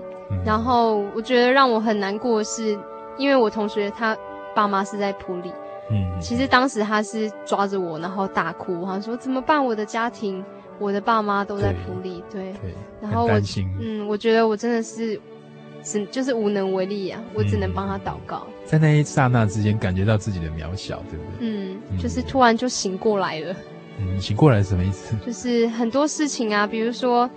[0.43, 2.77] 然后我觉得让我很难过的是，
[3.17, 4.17] 因为我同学他
[4.55, 5.51] 爸妈是在普里。
[5.89, 9.63] 嗯，其实当时他是抓着我，然后大哭，他说怎么办？
[9.63, 10.43] 我的家庭，
[10.79, 13.31] 我的爸妈都在埔里，对，对，然后我，
[13.81, 15.19] 嗯，我觉得我真的是，
[15.83, 18.47] 只就是无能为力呀、啊，我只能帮他祷告。
[18.65, 21.37] 在那一刹那之间，感觉到自己的渺小，对不对？
[21.41, 23.55] 嗯，就是突然就醒过来了。
[23.99, 25.15] 嗯，醒过来是什么意思？
[25.25, 27.29] 就是很多事情啊，比如说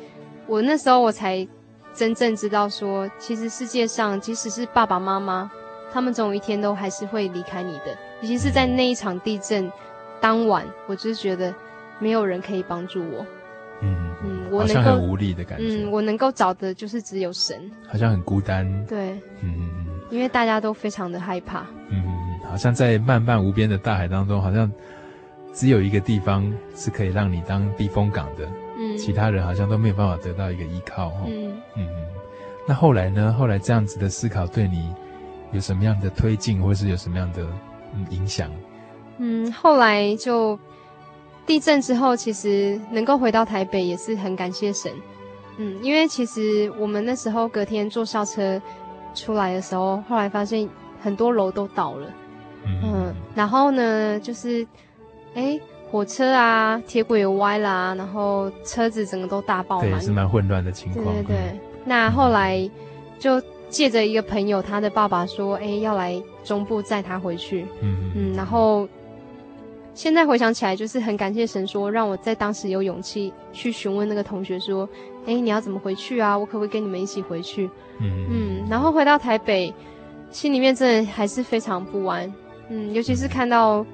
[0.46, 1.46] 我那时候我才
[1.92, 5.50] 真正知道说，其实世界上即使是爸爸妈妈，
[5.96, 7.96] 他们总有一天都还是会离开你的。
[8.20, 9.72] 尤其是在那一场地震
[10.20, 11.54] 当晚，我就是觉得
[11.98, 13.24] 没有人可以帮助我。
[13.80, 15.64] 嗯嗯，我能够好像很无力的感觉。
[15.66, 17.70] 嗯，我能够找的就是只有神。
[17.88, 18.66] 好像很孤单。
[18.84, 19.12] 对。
[19.40, 20.00] 嗯嗯嗯。
[20.10, 21.60] 因为大家都非常的害怕。
[21.88, 24.70] 嗯嗯嗯，好像在漫漫无边的大海当中，好像
[25.54, 28.46] 只有一个地方是可以让你当避风港的。
[28.78, 28.98] 嗯。
[28.98, 31.10] 其他人好像都没有办法得到一个依靠。
[31.26, 32.06] 嗯嗯嗯。
[32.68, 33.32] 那后来呢？
[33.32, 34.92] 后来这样子的思考对你
[35.56, 37.42] 有什么样的推进，或是有什么样的
[37.94, 38.50] 嗯影响？
[39.18, 40.58] 嗯，后来就
[41.46, 44.92] 地震之后，其实能够回到台北也是很感谢神。
[45.56, 48.60] 嗯，因为其实我们那时候隔天坐校车
[49.14, 50.68] 出来的时候，后来发现
[51.00, 52.06] 很多楼都倒了。
[52.66, 54.66] 嗯，嗯，然后呢，就是
[55.34, 55.58] 哎，
[55.90, 61.06] 火车啊，铁轨也歪啦，然后车子整个都大爆满，对，是蛮混乱的情况。
[61.06, 61.36] 对对对。
[61.52, 62.70] 嗯、那后来
[63.18, 67.66] 就借着一个朋友，他的爸爸说，哎，要来中部载他回去。
[67.80, 68.88] 嗯嗯，然后。
[69.94, 74.86] 现在回想起来，就是很感谢神说，让我在当时有勇气去询问那个同学说
[75.24, 76.36] ：“哎，你要怎么回去啊？
[76.36, 77.64] 我可不可以跟你们一起回去？”
[77.98, 78.66] 嗯嗯。
[78.68, 79.72] 然后回到台北，
[80.30, 82.30] 心里面真的还是非常不安。
[82.68, 83.86] 嗯，尤其是看到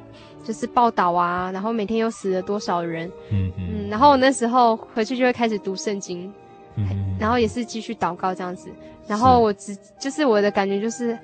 [0.43, 3.09] 就是报道啊，然后每天又死了多少人。
[3.31, 3.89] 嗯嗯。
[3.89, 6.29] 然后我那时候回去就会开始读圣经，
[6.77, 8.69] 嗯，然后也是继续祷告这样子。
[9.07, 11.19] 然后我只就是我的感觉就是，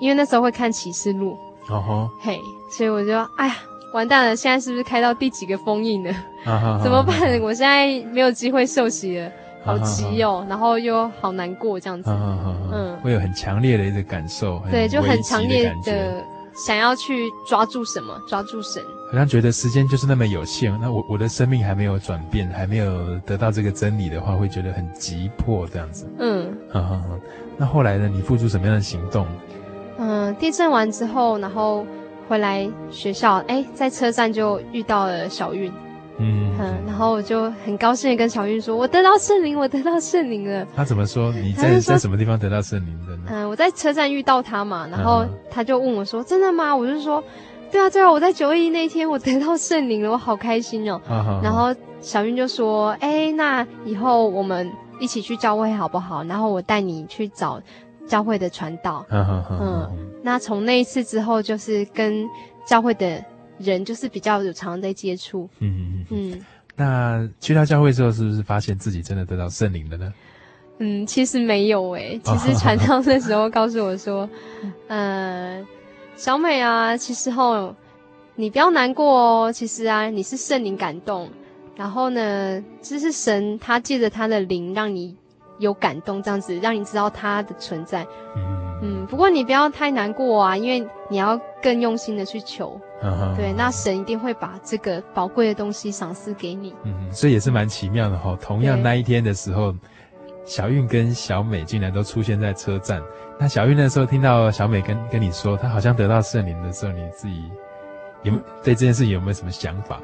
[0.00, 1.36] 因为那时候会看启示录。
[1.68, 2.10] 哦吼。
[2.20, 2.38] 嘿，
[2.70, 3.56] 所以我就哎呀。
[3.92, 4.36] 完蛋了！
[4.36, 6.14] 现在是不是开到第几个封印了？
[6.44, 7.18] 啊、怎么办？
[7.42, 9.28] 我现在没有机会受洗了，
[9.64, 10.46] 好急哦！
[10.48, 12.08] 然后又好难过，这样子。
[12.08, 14.62] 啊、嗯，会有很强烈的一个感受。
[14.70, 16.24] 对，就很强烈的
[16.54, 18.82] 想要去抓住什么，抓住神。
[19.10, 26.06] 好像觉得时间就是那么有限，那我我的生命还没有转变，还没有得到这个真理的话，会觉得很急迫，这样子。
[26.18, 26.48] 嗯。
[26.72, 27.04] 啊哈哈。
[27.56, 28.08] 那后来呢？
[28.08, 29.26] 你付出什么样的行动？
[29.98, 31.86] 嗯，地震完之后，然后。
[32.28, 35.72] 回来学校，哎，在车站就遇到了小韵，
[36.20, 41.32] 嗯嗯，然后我就很高兴的跟小韵说：“我得到圣灵，我得到圣灵了。”他怎么说？
[41.32, 43.22] 你在在什么地方得到圣灵的呢？
[43.28, 47.22] 嗯，我在车站遇到他嘛，然后他就问我说：“真的吗？”我就说
[47.72, 51.00] ：“对啊，对啊，我在九二一那天我得到圣灵了，我好开心哦。”
[51.42, 56.22] 然后小韵就说：“哎，那以后我们一起去教会好不好？
[56.24, 57.60] 然后我带你去找。”
[58.06, 59.88] 教会的传道，嗯，
[60.20, 62.28] 那从那一次之后，就是跟
[62.66, 63.22] 教会的
[63.60, 66.46] 人，就是比较有常在接触，嗯嗯嗯。
[66.76, 70.12] 那去到教会之后，是不是发现自己真的得到圣灵了呢？
[70.78, 74.28] 嗯，其实没有诶，其实传道那时候告诉我说，
[74.88, 75.62] 呃，
[76.16, 77.74] 小美啊，其实吼
[78.34, 81.28] 你不要难过哦，其实啊，你是圣灵感动，
[81.76, 85.16] 然后呢，这是神他借着他的灵让你。
[85.58, 88.02] 有感动，这样子让你知道他的存在。
[88.34, 92.80] 嗯嗯，不过你不要太难过啊，因为你要更用心的去求。
[93.02, 96.74] 嗯、对，那神一定会把这个宝贵的东西赏赐给你。
[96.84, 98.36] 嗯，所以也是蛮奇妙的哈。
[98.40, 99.74] 同样那一天的时候，
[100.44, 103.02] 小韵跟小美竟然都出现在车站。
[103.38, 107.42] 那小韵那时候听到小美跟跟你说，她好像得到圣灵的时候，你自己
[108.22, 109.98] 有对这件事有没有什么想法？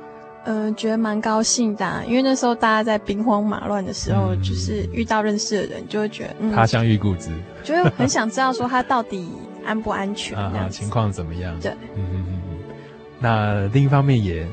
[0.47, 7.31] 嗯、呃，觉得蛮高兴的、啊，因为那时候大家在兵荒马乱的时候，嗯、就是遇到认识的人，就会觉得、嗯、他乡遇故知，
[7.65, 9.29] 就会很想知道说他到底
[9.65, 11.59] 安不安全， 啊，情况怎么样？
[11.61, 12.59] 对，嗯嗯嗯嗯。
[13.19, 14.47] 那另一方面也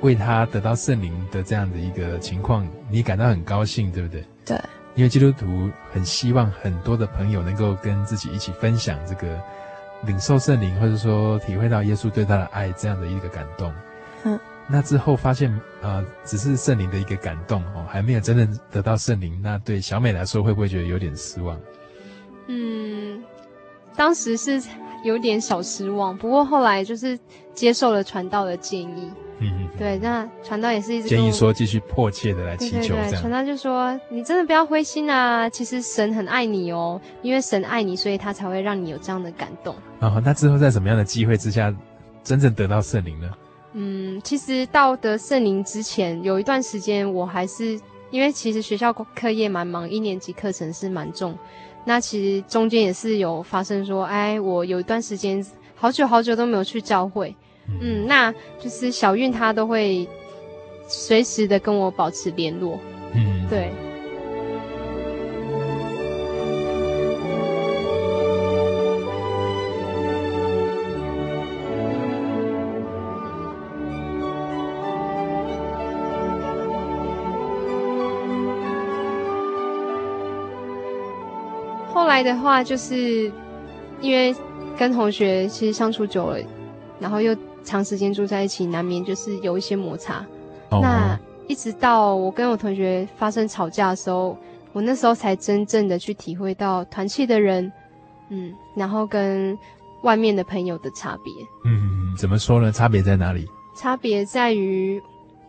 [0.00, 4.24] 为他得到圣灵的这样的一个情况，你感到很高兴，对不对？
[4.44, 4.60] 对，
[4.96, 9.38] 因为基督徒很希望很多的朋友能够跟自己一起分享这个
[10.04, 13.72] 领受圣灵，或者说体会到耶稣对他的爱这样的一个感动。
[14.24, 14.38] 嗯。
[14.70, 15.50] 那之后发现，
[15.80, 19.40] 呃，只是圣灵的一个感动哦，还没有真正得到圣灵。
[19.42, 21.58] 那对小美来说，会不会觉得有点失望？
[22.48, 23.22] 嗯，
[23.96, 24.62] 当时是
[25.04, 27.18] 有点小失望，不过后来就是
[27.54, 29.10] 接受了传道的建议。
[29.40, 32.94] 嗯嗯，对，那传道也是一直建议说继续迫切的来祈求。
[32.94, 41.72] 对对对，传道就说：“你真的不要灰心啊，其实神很爱你哦，因为神爱你，所以他才会让你有这样的感动。”哦，那之后在什么样的机会之下，
[42.24, 43.30] 真正得到圣灵呢？
[43.80, 47.78] 嗯，其实到得圣灵之前，有一段时间我还是
[48.10, 51.38] 因为其实学校课业蛮忙，一年级课程是蛮重。
[51.84, 57.32] 那其实中间也是有发生说，哎，我有一段时间好久好久都没有去教会。
[57.80, 60.08] 嗯，那就是小韵她都会
[60.88, 62.80] 随时的跟我保持联络。
[63.14, 63.70] 嗯，对。
[82.22, 83.30] 的话，就是
[84.00, 84.34] 因为
[84.76, 86.38] 跟同学其实相处久了，
[87.00, 90.24] 然后又长时间住在一起，难免就是有一些摩擦。
[90.70, 90.82] Oh.
[90.82, 94.36] 那一直到我跟我同学发生吵架的时候，
[94.72, 97.72] 我那时候才真正的去体会到团契的人，
[98.28, 99.58] 嗯，然后跟
[100.02, 101.32] 外面的朋友的差别。
[101.64, 102.70] 嗯，怎么说呢？
[102.70, 103.46] 差别在哪里？
[103.76, 105.00] 差别在于，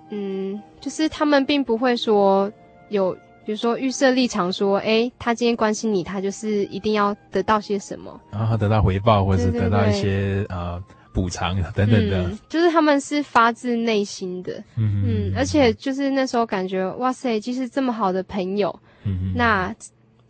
[0.10, 2.52] 嗯，就是他们并不会说
[2.90, 3.16] 有
[3.46, 10.80] 比如说预设立场，说，哎，他今天关心你，他就是一定要得到些什么，然后得到回报，或者是得到一些呃
[11.12, 19.74] 补偿等等的，嗯，就是他们是发自内心的，嗯嗯，而且就是那时候感觉，哇塞，即使这么好的朋友，嗯，那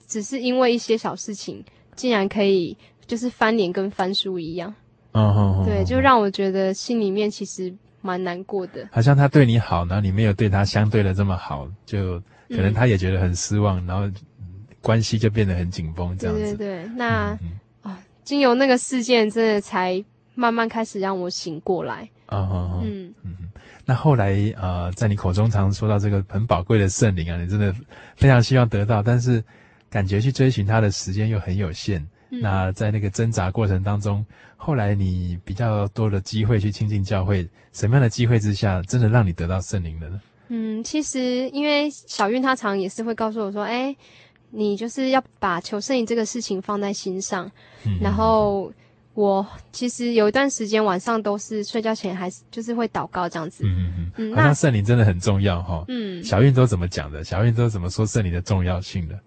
[0.08, 1.62] 只是因为一些小事情，
[1.96, 4.74] 竟然可以就是翻脸跟翻书一样，
[5.12, 12.22] 嗯对，就让我觉得心里面其实蛮难过的，好像他对你好，然后你没有对他相对的这么好，就。
[12.50, 14.20] 可能他也觉得很失望，嗯、然后
[14.82, 16.42] 关系就变得很紧绷，这样子。
[16.42, 20.04] 对对对，那、嗯、啊，经由那个事件，真的才
[20.36, 22.10] 慢慢开始让我醒过来。
[22.26, 23.36] 啊、哦、嗯嗯。
[23.86, 27.74] 那后来呃，在你口中常说到这个很宝贵的圣灵啊，你真的
[28.16, 29.44] 非常希望得到，但是
[29.90, 32.00] 感觉去追寻他的时间又很有限。
[32.32, 34.24] 嗯、那在那个挣扎过程当中，
[34.56, 40.22] 后来你比较多的机会去亲近教会，什么样的机会之下，真的让你得到圣灵了呢？
[40.50, 43.96] 嗯，其实因为小韵她常也是会告诉我说，哎，
[44.52, 47.50] 你就是要把求圣灵这个事情放在心上。
[47.86, 48.72] 嗯，然后
[49.14, 53.64] 我其实有一段时间晚上都是睡觉前还是就是会祷告这样子。
[53.64, 54.32] 嗯嗯嗯。
[54.32, 55.86] 那圣灵真的很重要哈。
[55.88, 56.24] 嗯。
[56.24, 57.24] 小韵都怎么讲的？
[57.24, 59.20] 小韵都怎么说圣灵的重要性的？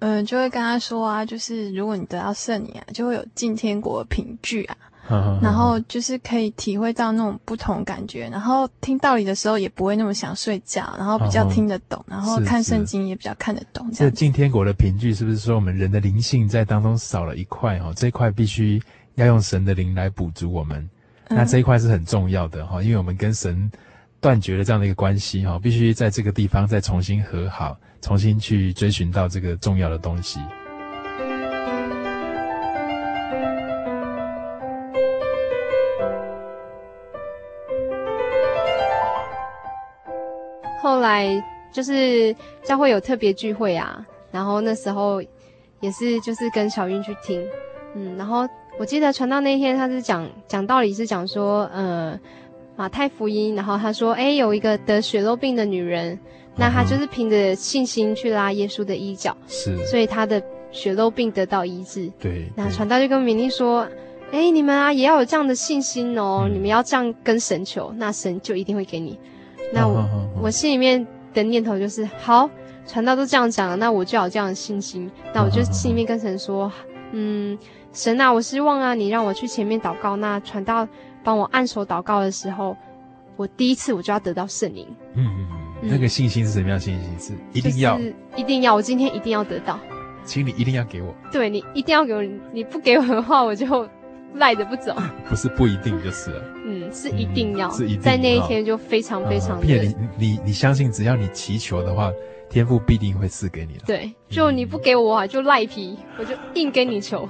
[0.00, 4.76] 嗯，就会跟他说啊，就是如果你得到圣灵啊，就会有进天国的凭据啊。
[5.42, 13.90] 然后就是可以体会到那种不同感觉，然后听道理的时候也不会那么想睡觉，然后比较听得懂，然后看圣经也比较看得懂。
[13.92, 17.92] 这进天国的凭据是不是说我们人的灵性在当中少了一块哈？
[17.96, 18.82] 这一块必须
[19.14, 20.88] 要用神的灵来补足我们，
[21.28, 23.70] 那这一块是很重要的哈，因为我们跟神
[24.20, 30.38] 断绝了这样的一个关系哈，必须在这个地方再重新和好，重新去追寻到这个重要的东西。
[40.80, 45.22] 后来就是教会有特别聚会啊，然后那时候
[45.80, 47.44] 也是就是跟小韵去听，
[47.94, 48.48] 嗯，然后
[48.78, 52.18] 我记得传道那天他是讲讲道理是讲说，呃，
[52.76, 56.18] 马太福音，然后他说，哎，有一个得血肉病的女人，
[56.56, 62.10] 那她就是凭着信心去拉耶稣的衣角，是，所以她的血肉病得到医治。
[62.20, 63.86] 对，那传道就跟敏丽说，
[64.30, 69.18] 诶，你们啊也要有这样的信心哦，嗯，你们要这样跟神求，那神就一定会给你。
[69.72, 72.48] 那我、心里面的念头就是，好，
[72.86, 75.10] 传道都这样讲了，那我就有这样的信心。
[75.34, 76.72] 那我就心里面跟神说，
[77.12, 77.58] 嗯，
[77.92, 80.16] 神啊，我希望啊，你让我去前面祷告。
[80.16, 80.88] 那传道
[81.22, 82.76] 帮我按手祷告的时候，
[83.36, 84.86] 我第一次我就要得到圣灵。
[85.14, 85.46] 嗯嗯
[85.82, 87.36] 嗯，那个信心是什么样信心？
[87.36, 89.78] 是一定要，就是、一定要，我今天一定要得到。
[90.24, 91.14] 请你一定要给我。
[91.30, 93.88] 对，你一定要给我，你不给我的话，我就。
[94.34, 94.94] 赖着不走，
[95.28, 96.42] 不是不一定就是了。
[96.66, 99.60] 嗯，是一定要，嗯、是一定在那一天就非常非常。
[99.60, 102.12] 并且你你你相信，只要你祈求的话，
[102.50, 103.80] 天父必定会赐给你的。
[103.86, 107.28] 对，就你不给我，啊就赖皮，我就硬跟你求。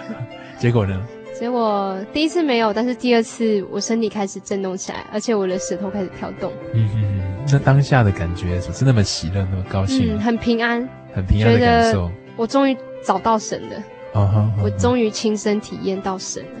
[0.58, 1.00] 结果呢？
[1.38, 6.52] 结果第一次没有，但是第二次我身体开始震动起来，而且我的舌头开始跳动。
[6.74, 12.10] 嗯嗯嗯，那当下的感觉是那么喜乐，那么高兴，嗯，很平安，很平安的感受。
[12.36, 13.82] 我终于找到神了。
[14.12, 14.62] Uh uh.
[14.62, 16.60] 我终于亲身体验到神了。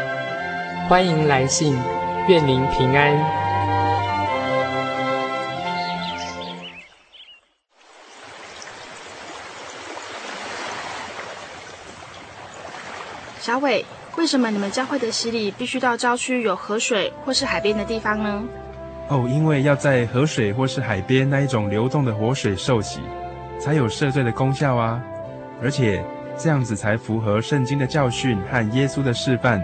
[0.91, 1.73] 欢迎来信，
[2.27, 3.17] 愿您平安。
[13.39, 13.85] 小伟，
[14.17, 18.43] 为什么你们教会的洗礼必须到郊区有河水或是海边的地方呢？
[19.07, 22.99] 哦，因为要在河水或是海边那一种流动的活水受洗，
[23.57, 25.01] 才有赦罪的功效啊！
[25.63, 26.03] 而且
[26.37, 29.63] 这样子才符合圣经的教训和耶稣的示范。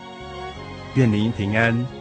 [0.95, 2.00] 愿您平安。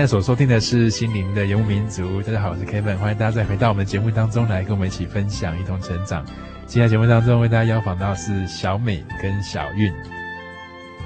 [0.00, 2.22] 现在所收听的是心灵的游牧民族。
[2.22, 6.24] 大家好，我是 Kevin，欢迎大家再回到我们的节目当中来，跟我们一起分享，一同成长。
[6.66, 9.92] 今天节目当中为大家邀访到是小美跟小韵。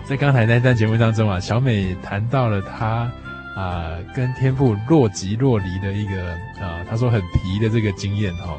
[0.04, 3.10] 在刚才那段节目当中啊，小美谈到了她
[3.56, 6.30] 啊、跟天赋若即若离的一个
[6.64, 8.56] 啊，她、说很皮的这个经验哈、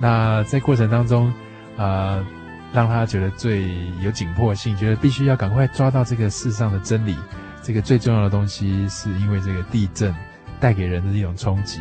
[0.00, 1.28] 那在过程当中
[1.76, 2.26] 啊、呃，
[2.72, 3.62] 让她觉得最
[4.02, 7.16] 有紧迫性，觉得必须要赶快抓到这个世上的真理。
[7.62, 10.14] 这个最重要的东西，是因为这个地震
[10.58, 11.80] 带给人的一种冲击，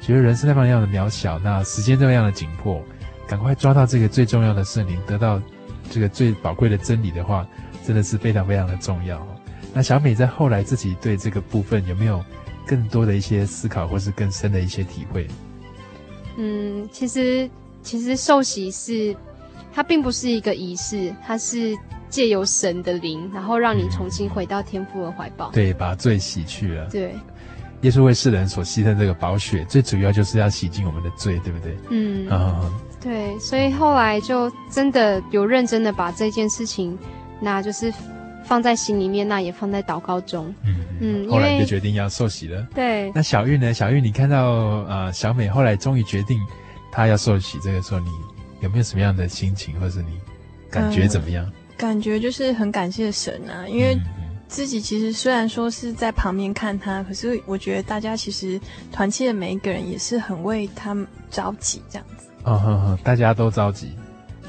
[0.00, 2.80] 觉得人是那么样的渺小，那时间这么样的紧迫，
[3.26, 5.42] 赶快抓到这个最重要的圣灵，得到
[5.90, 7.46] 这个最宝贵的真理的话，
[7.84, 9.26] 真的是非常非常的重要。
[9.72, 12.24] 那小美在后来自己对这个部分有没有
[12.66, 15.26] 更多的一些思考，或是更深的一些体会？
[16.36, 17.50] 嗯，其实
[17.82, 19.16] 其实受洗是
[19.72, 21.76] 它并不是一个仪式，它是。
[22.14, 25.50] 借由神的灵，然后让你重新回到天父的怀抱。
[25.50, 26.86] 对，把罪洗去了。
[26.88, 27.12] 对，
[27.80, 31.76] 耶稣为世人所牺牲这个宝血，最主要就是要洗净我们的罪，对不对？
[31.90, 33.36] 嗯，嗯对。
[33.40, 36.96] 所以后来就真的有认真的把这件事情，
[37.40, 37.92] 那就是
[38.44, 40.54] 放在心里面，那也放在祷告中。
[40.64, 41.28] 嗯嗯。
[41.28, 42.64] 后来就决定要受洗了。
[42.72, 43.10] 对。
[43.12, 43.74] 那小玉呢？
[43.74, 44.50] 小玉，你看到
[44.86, 46.38] 呃小美后来终于决定
[46.92, 48.10] 她要受洗，这个时候你
[48.60, 50.20] 有没有什么样的心情，或是你
[50.70, 51.44] 感觉怎么样？
[51.44, 53.98] 嗯感觉就是很感谢神啊，因为
[54.46, 58.60] 自己其实虽然说是在旁边看他，可是我觉得大家其实
[58.92, 62.26] 团契的每一个人也是很为他们着急这样子。
[62.44, 63.96] 哦呵呵，大家都着急，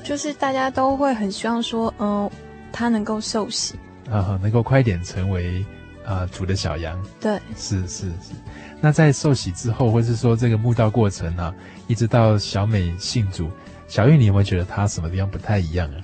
[0.03, 2.31] 就是大家都会很希望说，嗯、呃，
[2.71, 3.75] 他能够受洗，
[4.09, 5.65] 啊哈，能够快一点成为
[6.03, 7.01] 啊、呃、主的小羊。
[7.19, 8.33] 对，是是是。
[8.81, 11.55] 那在受洗之后，或是说这个墓道过程啊，
[11.87, 13.49] 一直到小美信主，
[13.87, 15.97] 小玉，你有没有觉得他什么地方不太一样啊？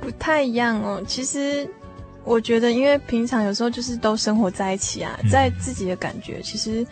[0.00, 1.68] 不太一样哦，其实
[2.24, 6.86] 我觉得，因为平常有时候就是都生活在一起啊，嗯、在自己的感觉其实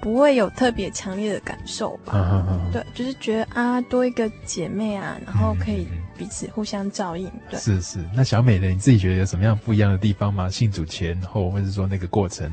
[0.00, 2.12] 不会有特别强烈的感受吧。
[2.14, 5.86] 嗯嗯嗯、对，就是觉得啊，多一个姐妹啊，然后可以
[6.18, 7.30] 彼此互相照应。
[7.50, 7.98] 对，是是。
[8.14, 8.68] 那小美呢？
[8.68, 10.48] 你自己觉得有什么样不一样的地方吗？
[10.48, 12.50] 信主前后，或者说那个过程？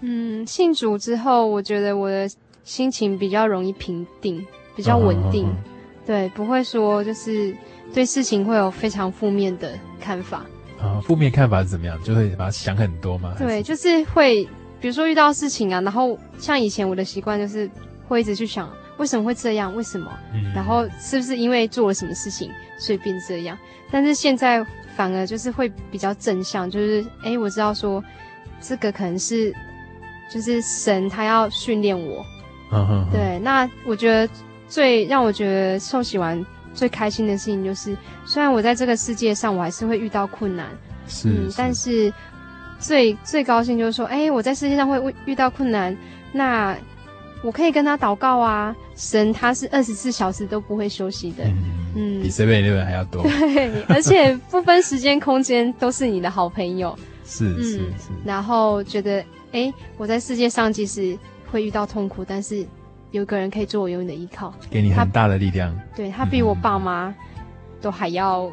[0.00, 2.28] 嗯，信主之后，我觉得我的
[2.64, 5.48] 心情比较容易平定，比较稳定。
[6.04, 7.56] 对，不会说就是。
[7.96, 10.44] 对事情会有非常负面的看法
[10.78, 11.00] 啊？
[11.02, 11.98] 负面看法是怎么样？
[12.02, 13.34] 就会把它想很多吗？
[13.38, 14.44] 对，就是会，
[14.78, 17.70] 比如说遇到事情啊，然后像以前我的习惯就是
[18.06, 20.12] 会一直去想为什么会这样，为什么？
[20.34, 23.56] 嗯，然后是不是因为做了什么事情所以变这样？
[23.90, 24.62] 但是现在
[24.94, 28.04] 反而就是会比较正向，就是哎，我知道说
[28.60, 29.50] 这个可能是
[30.30, 32.22] 就是神他要训练我。
[32.72, 34.30] 嗯哼，对，那我觉得
[34.68, 36.44] 最让我觉得受洗完。
[36.76, 40.68] 最开心的事情就是，虽然我在这个世界上，我还是会遇到困难，
[41.24, 42.12] 嗯，但是。
[42.78, 45.96] 最最高兴就是说，哎，我在世界上会遇到困难，
[46.30, 46.76] 那
[47.42, 51.56] 我可以跟他祷告啊，神他是二十四小时都不会休息的，嗯，
[51.94, 61.18] 嗯比 seven eleven 还要多，对，而且不分时间空间都是你的好朋友， 是是，嗯，是，然后觉得，哎，我在世界上即使
[61.50, 62.62] 会遇到痛苦，但是
[63.16, 65.74] 有个人可以做我永远的依靠，给你很大的力量。
[65.74, 67.14] 他对他比我爸妈
[67.80, 68.50] 都还要，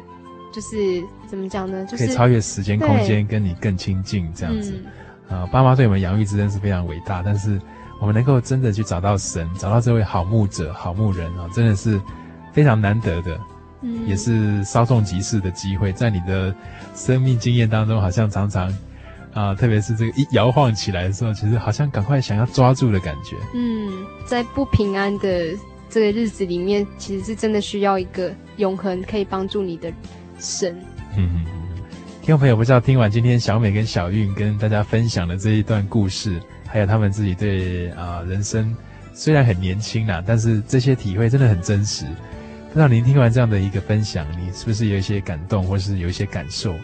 [0.52, 1.84] 就是怎么讲呢？
[1.84, 4.82] 就是可以超越时间空间，跟你更亲近这样子。
[5.28, 7.60] 啊、爸妈对我们养育之恩是非常伟大，但是
[8.00, 12.00] 我们能够真的去找到神，找到这位好牧者、好牧人啊，真的是
[12.52, 13.38] 非常难得的，
[13.82, 16.54] 嗯，也是稍纵即逝的机会，在你的
[16.94, 18.72] 生命经验当中，好像常常。
[19.34, 23.36] 啊，特别是这个一摇晃起来的时候，其实好像赶快想要抓住的感觉。
[23.54, 25.46] 嗯，在不平安的
[25.90, 29.92] 这个日子里面，其实是真的需要一个永恒可以帮助你的
[30.38, 30.74] 神。
[31.16, 31.82] 嗯嗯嗯。
[32.22, 38.74] 听众朋友，不知道听完今天小美跟小韵跟大家分享的这一段故事，还有他们自己对啊人生
[39.12, 42.04] 虽然很年轻啦，但是这些体会真的很真实。
[42.68, 46.74] 不知道您听完这样的一个分享，你是不是有一些感动，或是有一些感受？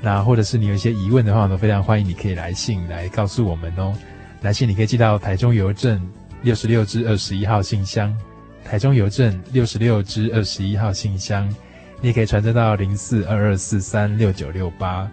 [0.00, 3.92] 那或者是你有一些疑问的话，我都非常欢迎你可以来信来告诉我们哦。
[4.42, 6.00] 来信你可以寄到台中邮政
[6.42, 8.16] 六十六支二十一号信箱，
[8.64, 11.52] 台中邮政六十六支二十一号信箱。
[12.00, 15.10] 你也可以传真到零四二二四三六九六八，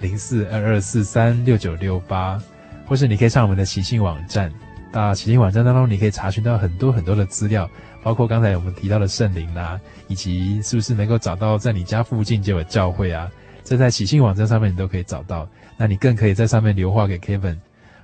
[0.00, 2.42] 零四二二四三六九六八，
[2.84, 4.52] 或是你可以上我们的喜信网站，
[4.90, 7.70] 到喜信网站当中你可以查询到很多很多的资料，
[8.02, 13.30] 包括刚才我们提到的圣灵啦，以及是不是能够找到在你家附近就有教会啊。
[13.66, 17.56] 这在喜信网站上面你都可以找到，那你更可以在上面留话给 Kevin，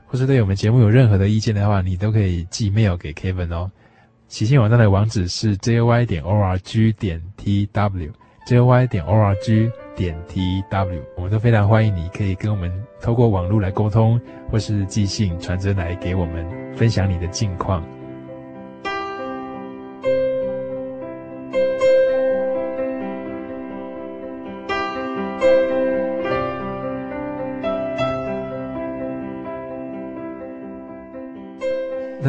[0.06, 3.70] 或是对我们节目有任何的意见的话，你都可以寄 mail 给 Kevin 哦。
[4.26, 12.68] 喜信网站的网址是 joy 点 org 点 tw，joy 点 org 点 tw，我们都非常欢迎你可以跟我们
[13.00, 16.44] 透过网络来沟通，或是寄信传真来给我们
[16.74, 17.84] 分享你的近况。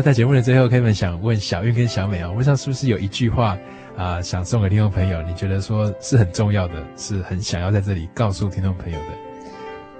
[0.04, 3.58] 在节目的最后，Kevin 想问小韵跟小美啊，我不知道是不是有一句话
[3.95, 5.22] 啊，想送给听众朋友？
[5.22, 9.06] 你觉得说是很重要的，是很想要在这里告诉听众朋友的？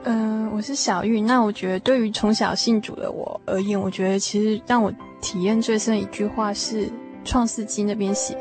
[0.04, 1.22] 嗯、我是小玉。
[1.22, 4.92] 那我觉得，对于从小信主的我而言，我觉得其实让我
[5.22, 6.88] 体验最深的一句话是
[7.24, 8.38] 《创世纪》那边写：“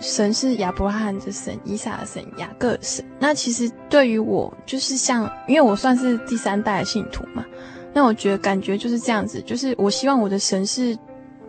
[0.00, 7.42] 神是亚伯拉罕的神，以撒的神，雅各的神。”那其实对于我，就是像，因为我算是第三代的信徒嘛。
[7.92, 10.96] 那我觉得感觉就是这样子，就是我希望我的神是，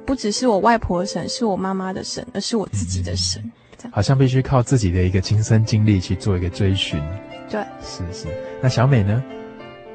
[0.05, 3.39] 不只是我外婆的神，是我妈妈的神，而是我自己的神。
[3.77, 3.91] 这样。
[3.93, 6.99] 好像必须靠自己的一个亲身经历去做一个追寻。
[7.47, 8.27] 对，是是。
[8.59, 9.23] 那小美呢？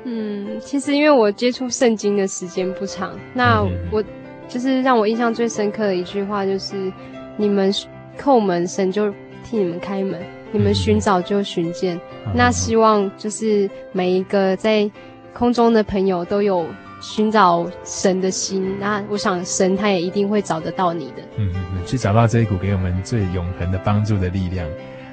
[0.04, 4.00] 嗯，其实因为我接触圣经的时间不长，那我
[4.48, 6.92] 就是让我印象最深刻的一句话就是：
[7.36, 7.72] 你们
[8.16, 9.10] 叩门，神就
[9.42, 10.20] 替你们开门；
[10.52, 12.00] 你们寻找，就寻见。
[12.24, 12.32] 嗯。
[12.36, 14.88] 那希望就是每一个在。
[15.36, 16.66] 空中的朋友都有
[16.98, 21.22] 寻找神的心，那我想神他也一定会找得到你的。
[21.36, 24.66] 嗯嗯嗯，去找到这一股给我们最永恒的帮助的力量。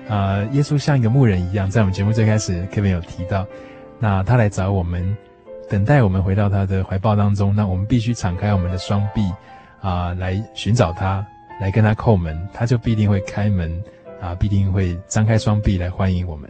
[0.08, 3.46] 啊、呃，耶稣像一个牧人一样，在我们节目最开始，Kevin 有提到，
[4.00, 5.18] 那他来找我们，
[5.70, 7.54] 等待我们回到他的怀抱当中。
[7.54, 9.22] 那我们必须敞开我们的双臂
[9.82, 11.26] 啊、呃，来寻找他，
[11.60, 13.84] 来跟他叩门，他就必定会开门
[14.22, 16.50] 啊、必定会张开双臂来欢迎我们。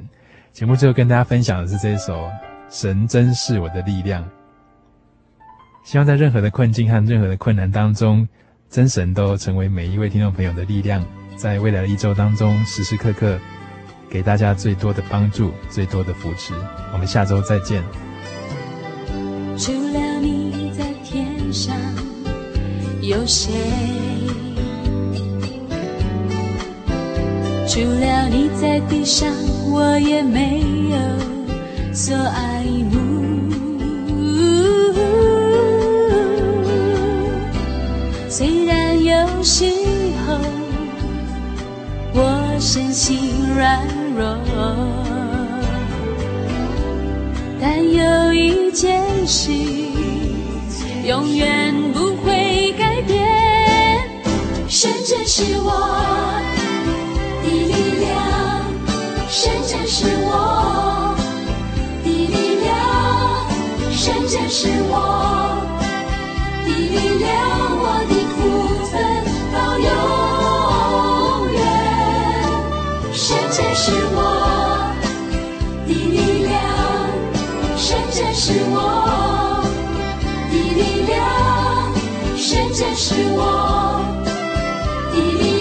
[0.52, 2.30] 节目最后跟大家分享的是这首。
[2.70, 4.28] 神真是我的力量。
[5.84, 8.28] 希望在任何的困境和任何的困难当中，
[8.70, 11.06] 真神都成为每一位听众朋友的力量，
[11.36, 13.38] 在未来的一周当中，时时刻刻
[14.10, 16.54] 给大家最多的帮助，最多的扶持。
[16.94, 17.84] 我们下周再见。
[19.58, 21.76] 除了你在天上，
[23.02, 23.52] 有谁？
[27.68, 29.28] 除了你在地上，
[29.72, 30.60] 我也没
[30.92, 31.33] 有。
[31.96, 32.98] 所爱慕，
[38.28, 39.66] 虽然有时
[40.26, 40.40] 候
[42.16, 43.88] 我身心软
[44.18, 44.36] 弱，
[47.62, 49.52] 但有一件事
[51.06, 53.24] 永远不会改变，
[54.68, 55.70] 神真是我
[57.44, 57.72] 的力
[58.02, 58.66] 量，
[59.30, 60.93] 神真是我。
[64.04, 64.94] 神真是我
[66.66, 67.32] 的力量，
[67.80, 68.36] 我的福
[68.92, 68.94] 分
[69.54, 69.88] 到永
[71.54, 71.56] 远。
[73.14, 73.82] 神真是
[74.12, 74.18] 我
[75.88, 76.52] 的力量，
[77.78, 78.76] 神真是我
[80.52, 81.16] 的力量，
[82.36, 82.44] 神
[82.74, 83.40] 真是我
[85.14, 85.53] 的力，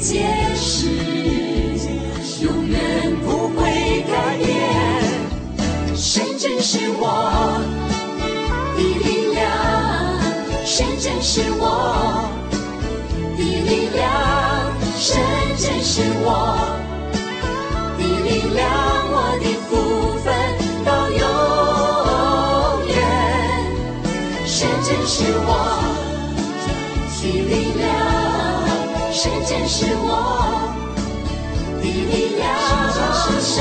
[0.00, 0.24] 结
[0.56, 0.88] 实，
[2.42, 2.78] 永远
[3.22, 4.48] 不会改变。
[5.94, 7.60] 神真是我
[8.74, 9.44] 的力量，
[10.64, 11.62] 神真是我
[13.36, 14.08] 的力量，
[14.96, 15.20] 神
[15.58, 16.26] 真是我
[17.98, 18.58] 的力量，
[19.12, 19.70] 我的福
[20.24, 20.26] 分
[20.82, 21.20] 到永
[22.88, 22.96] 远。
[24.46, 25.48] 神真是我
[27.22, 27.59] 的。
[29.22, 30.08] 神真是我
[31.76, 32.48] 的力量，
[33.38, 33.52] 神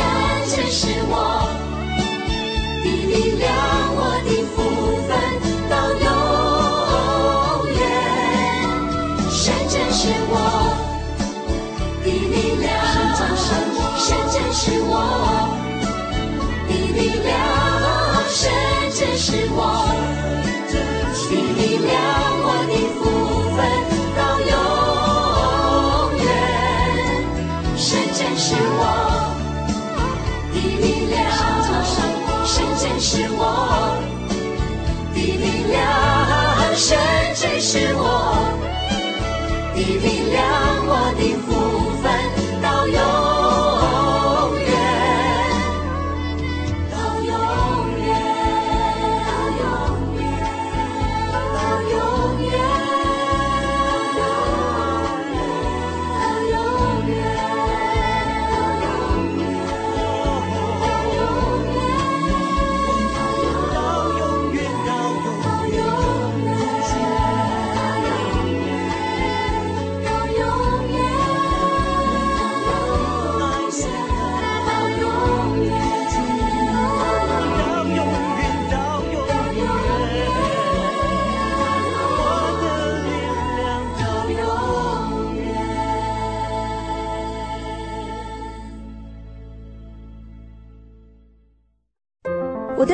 [0.47, 1.13] 真是我
[2.81, 3.45] 的力量，
[3.93, 4.55] 我的福
[5.03, 5.09] 分
[5.69, 6.07] 到永
[7.75, 7.77] 远。
[9.29, 10.33] 神真是我
[12.05, 12.65] 的力量，
[13.97, 14.95] 神真是我
[16.69, 17.35] 的力量，
[18.29, 18.39] 神
[18.95, 19.59] 真是我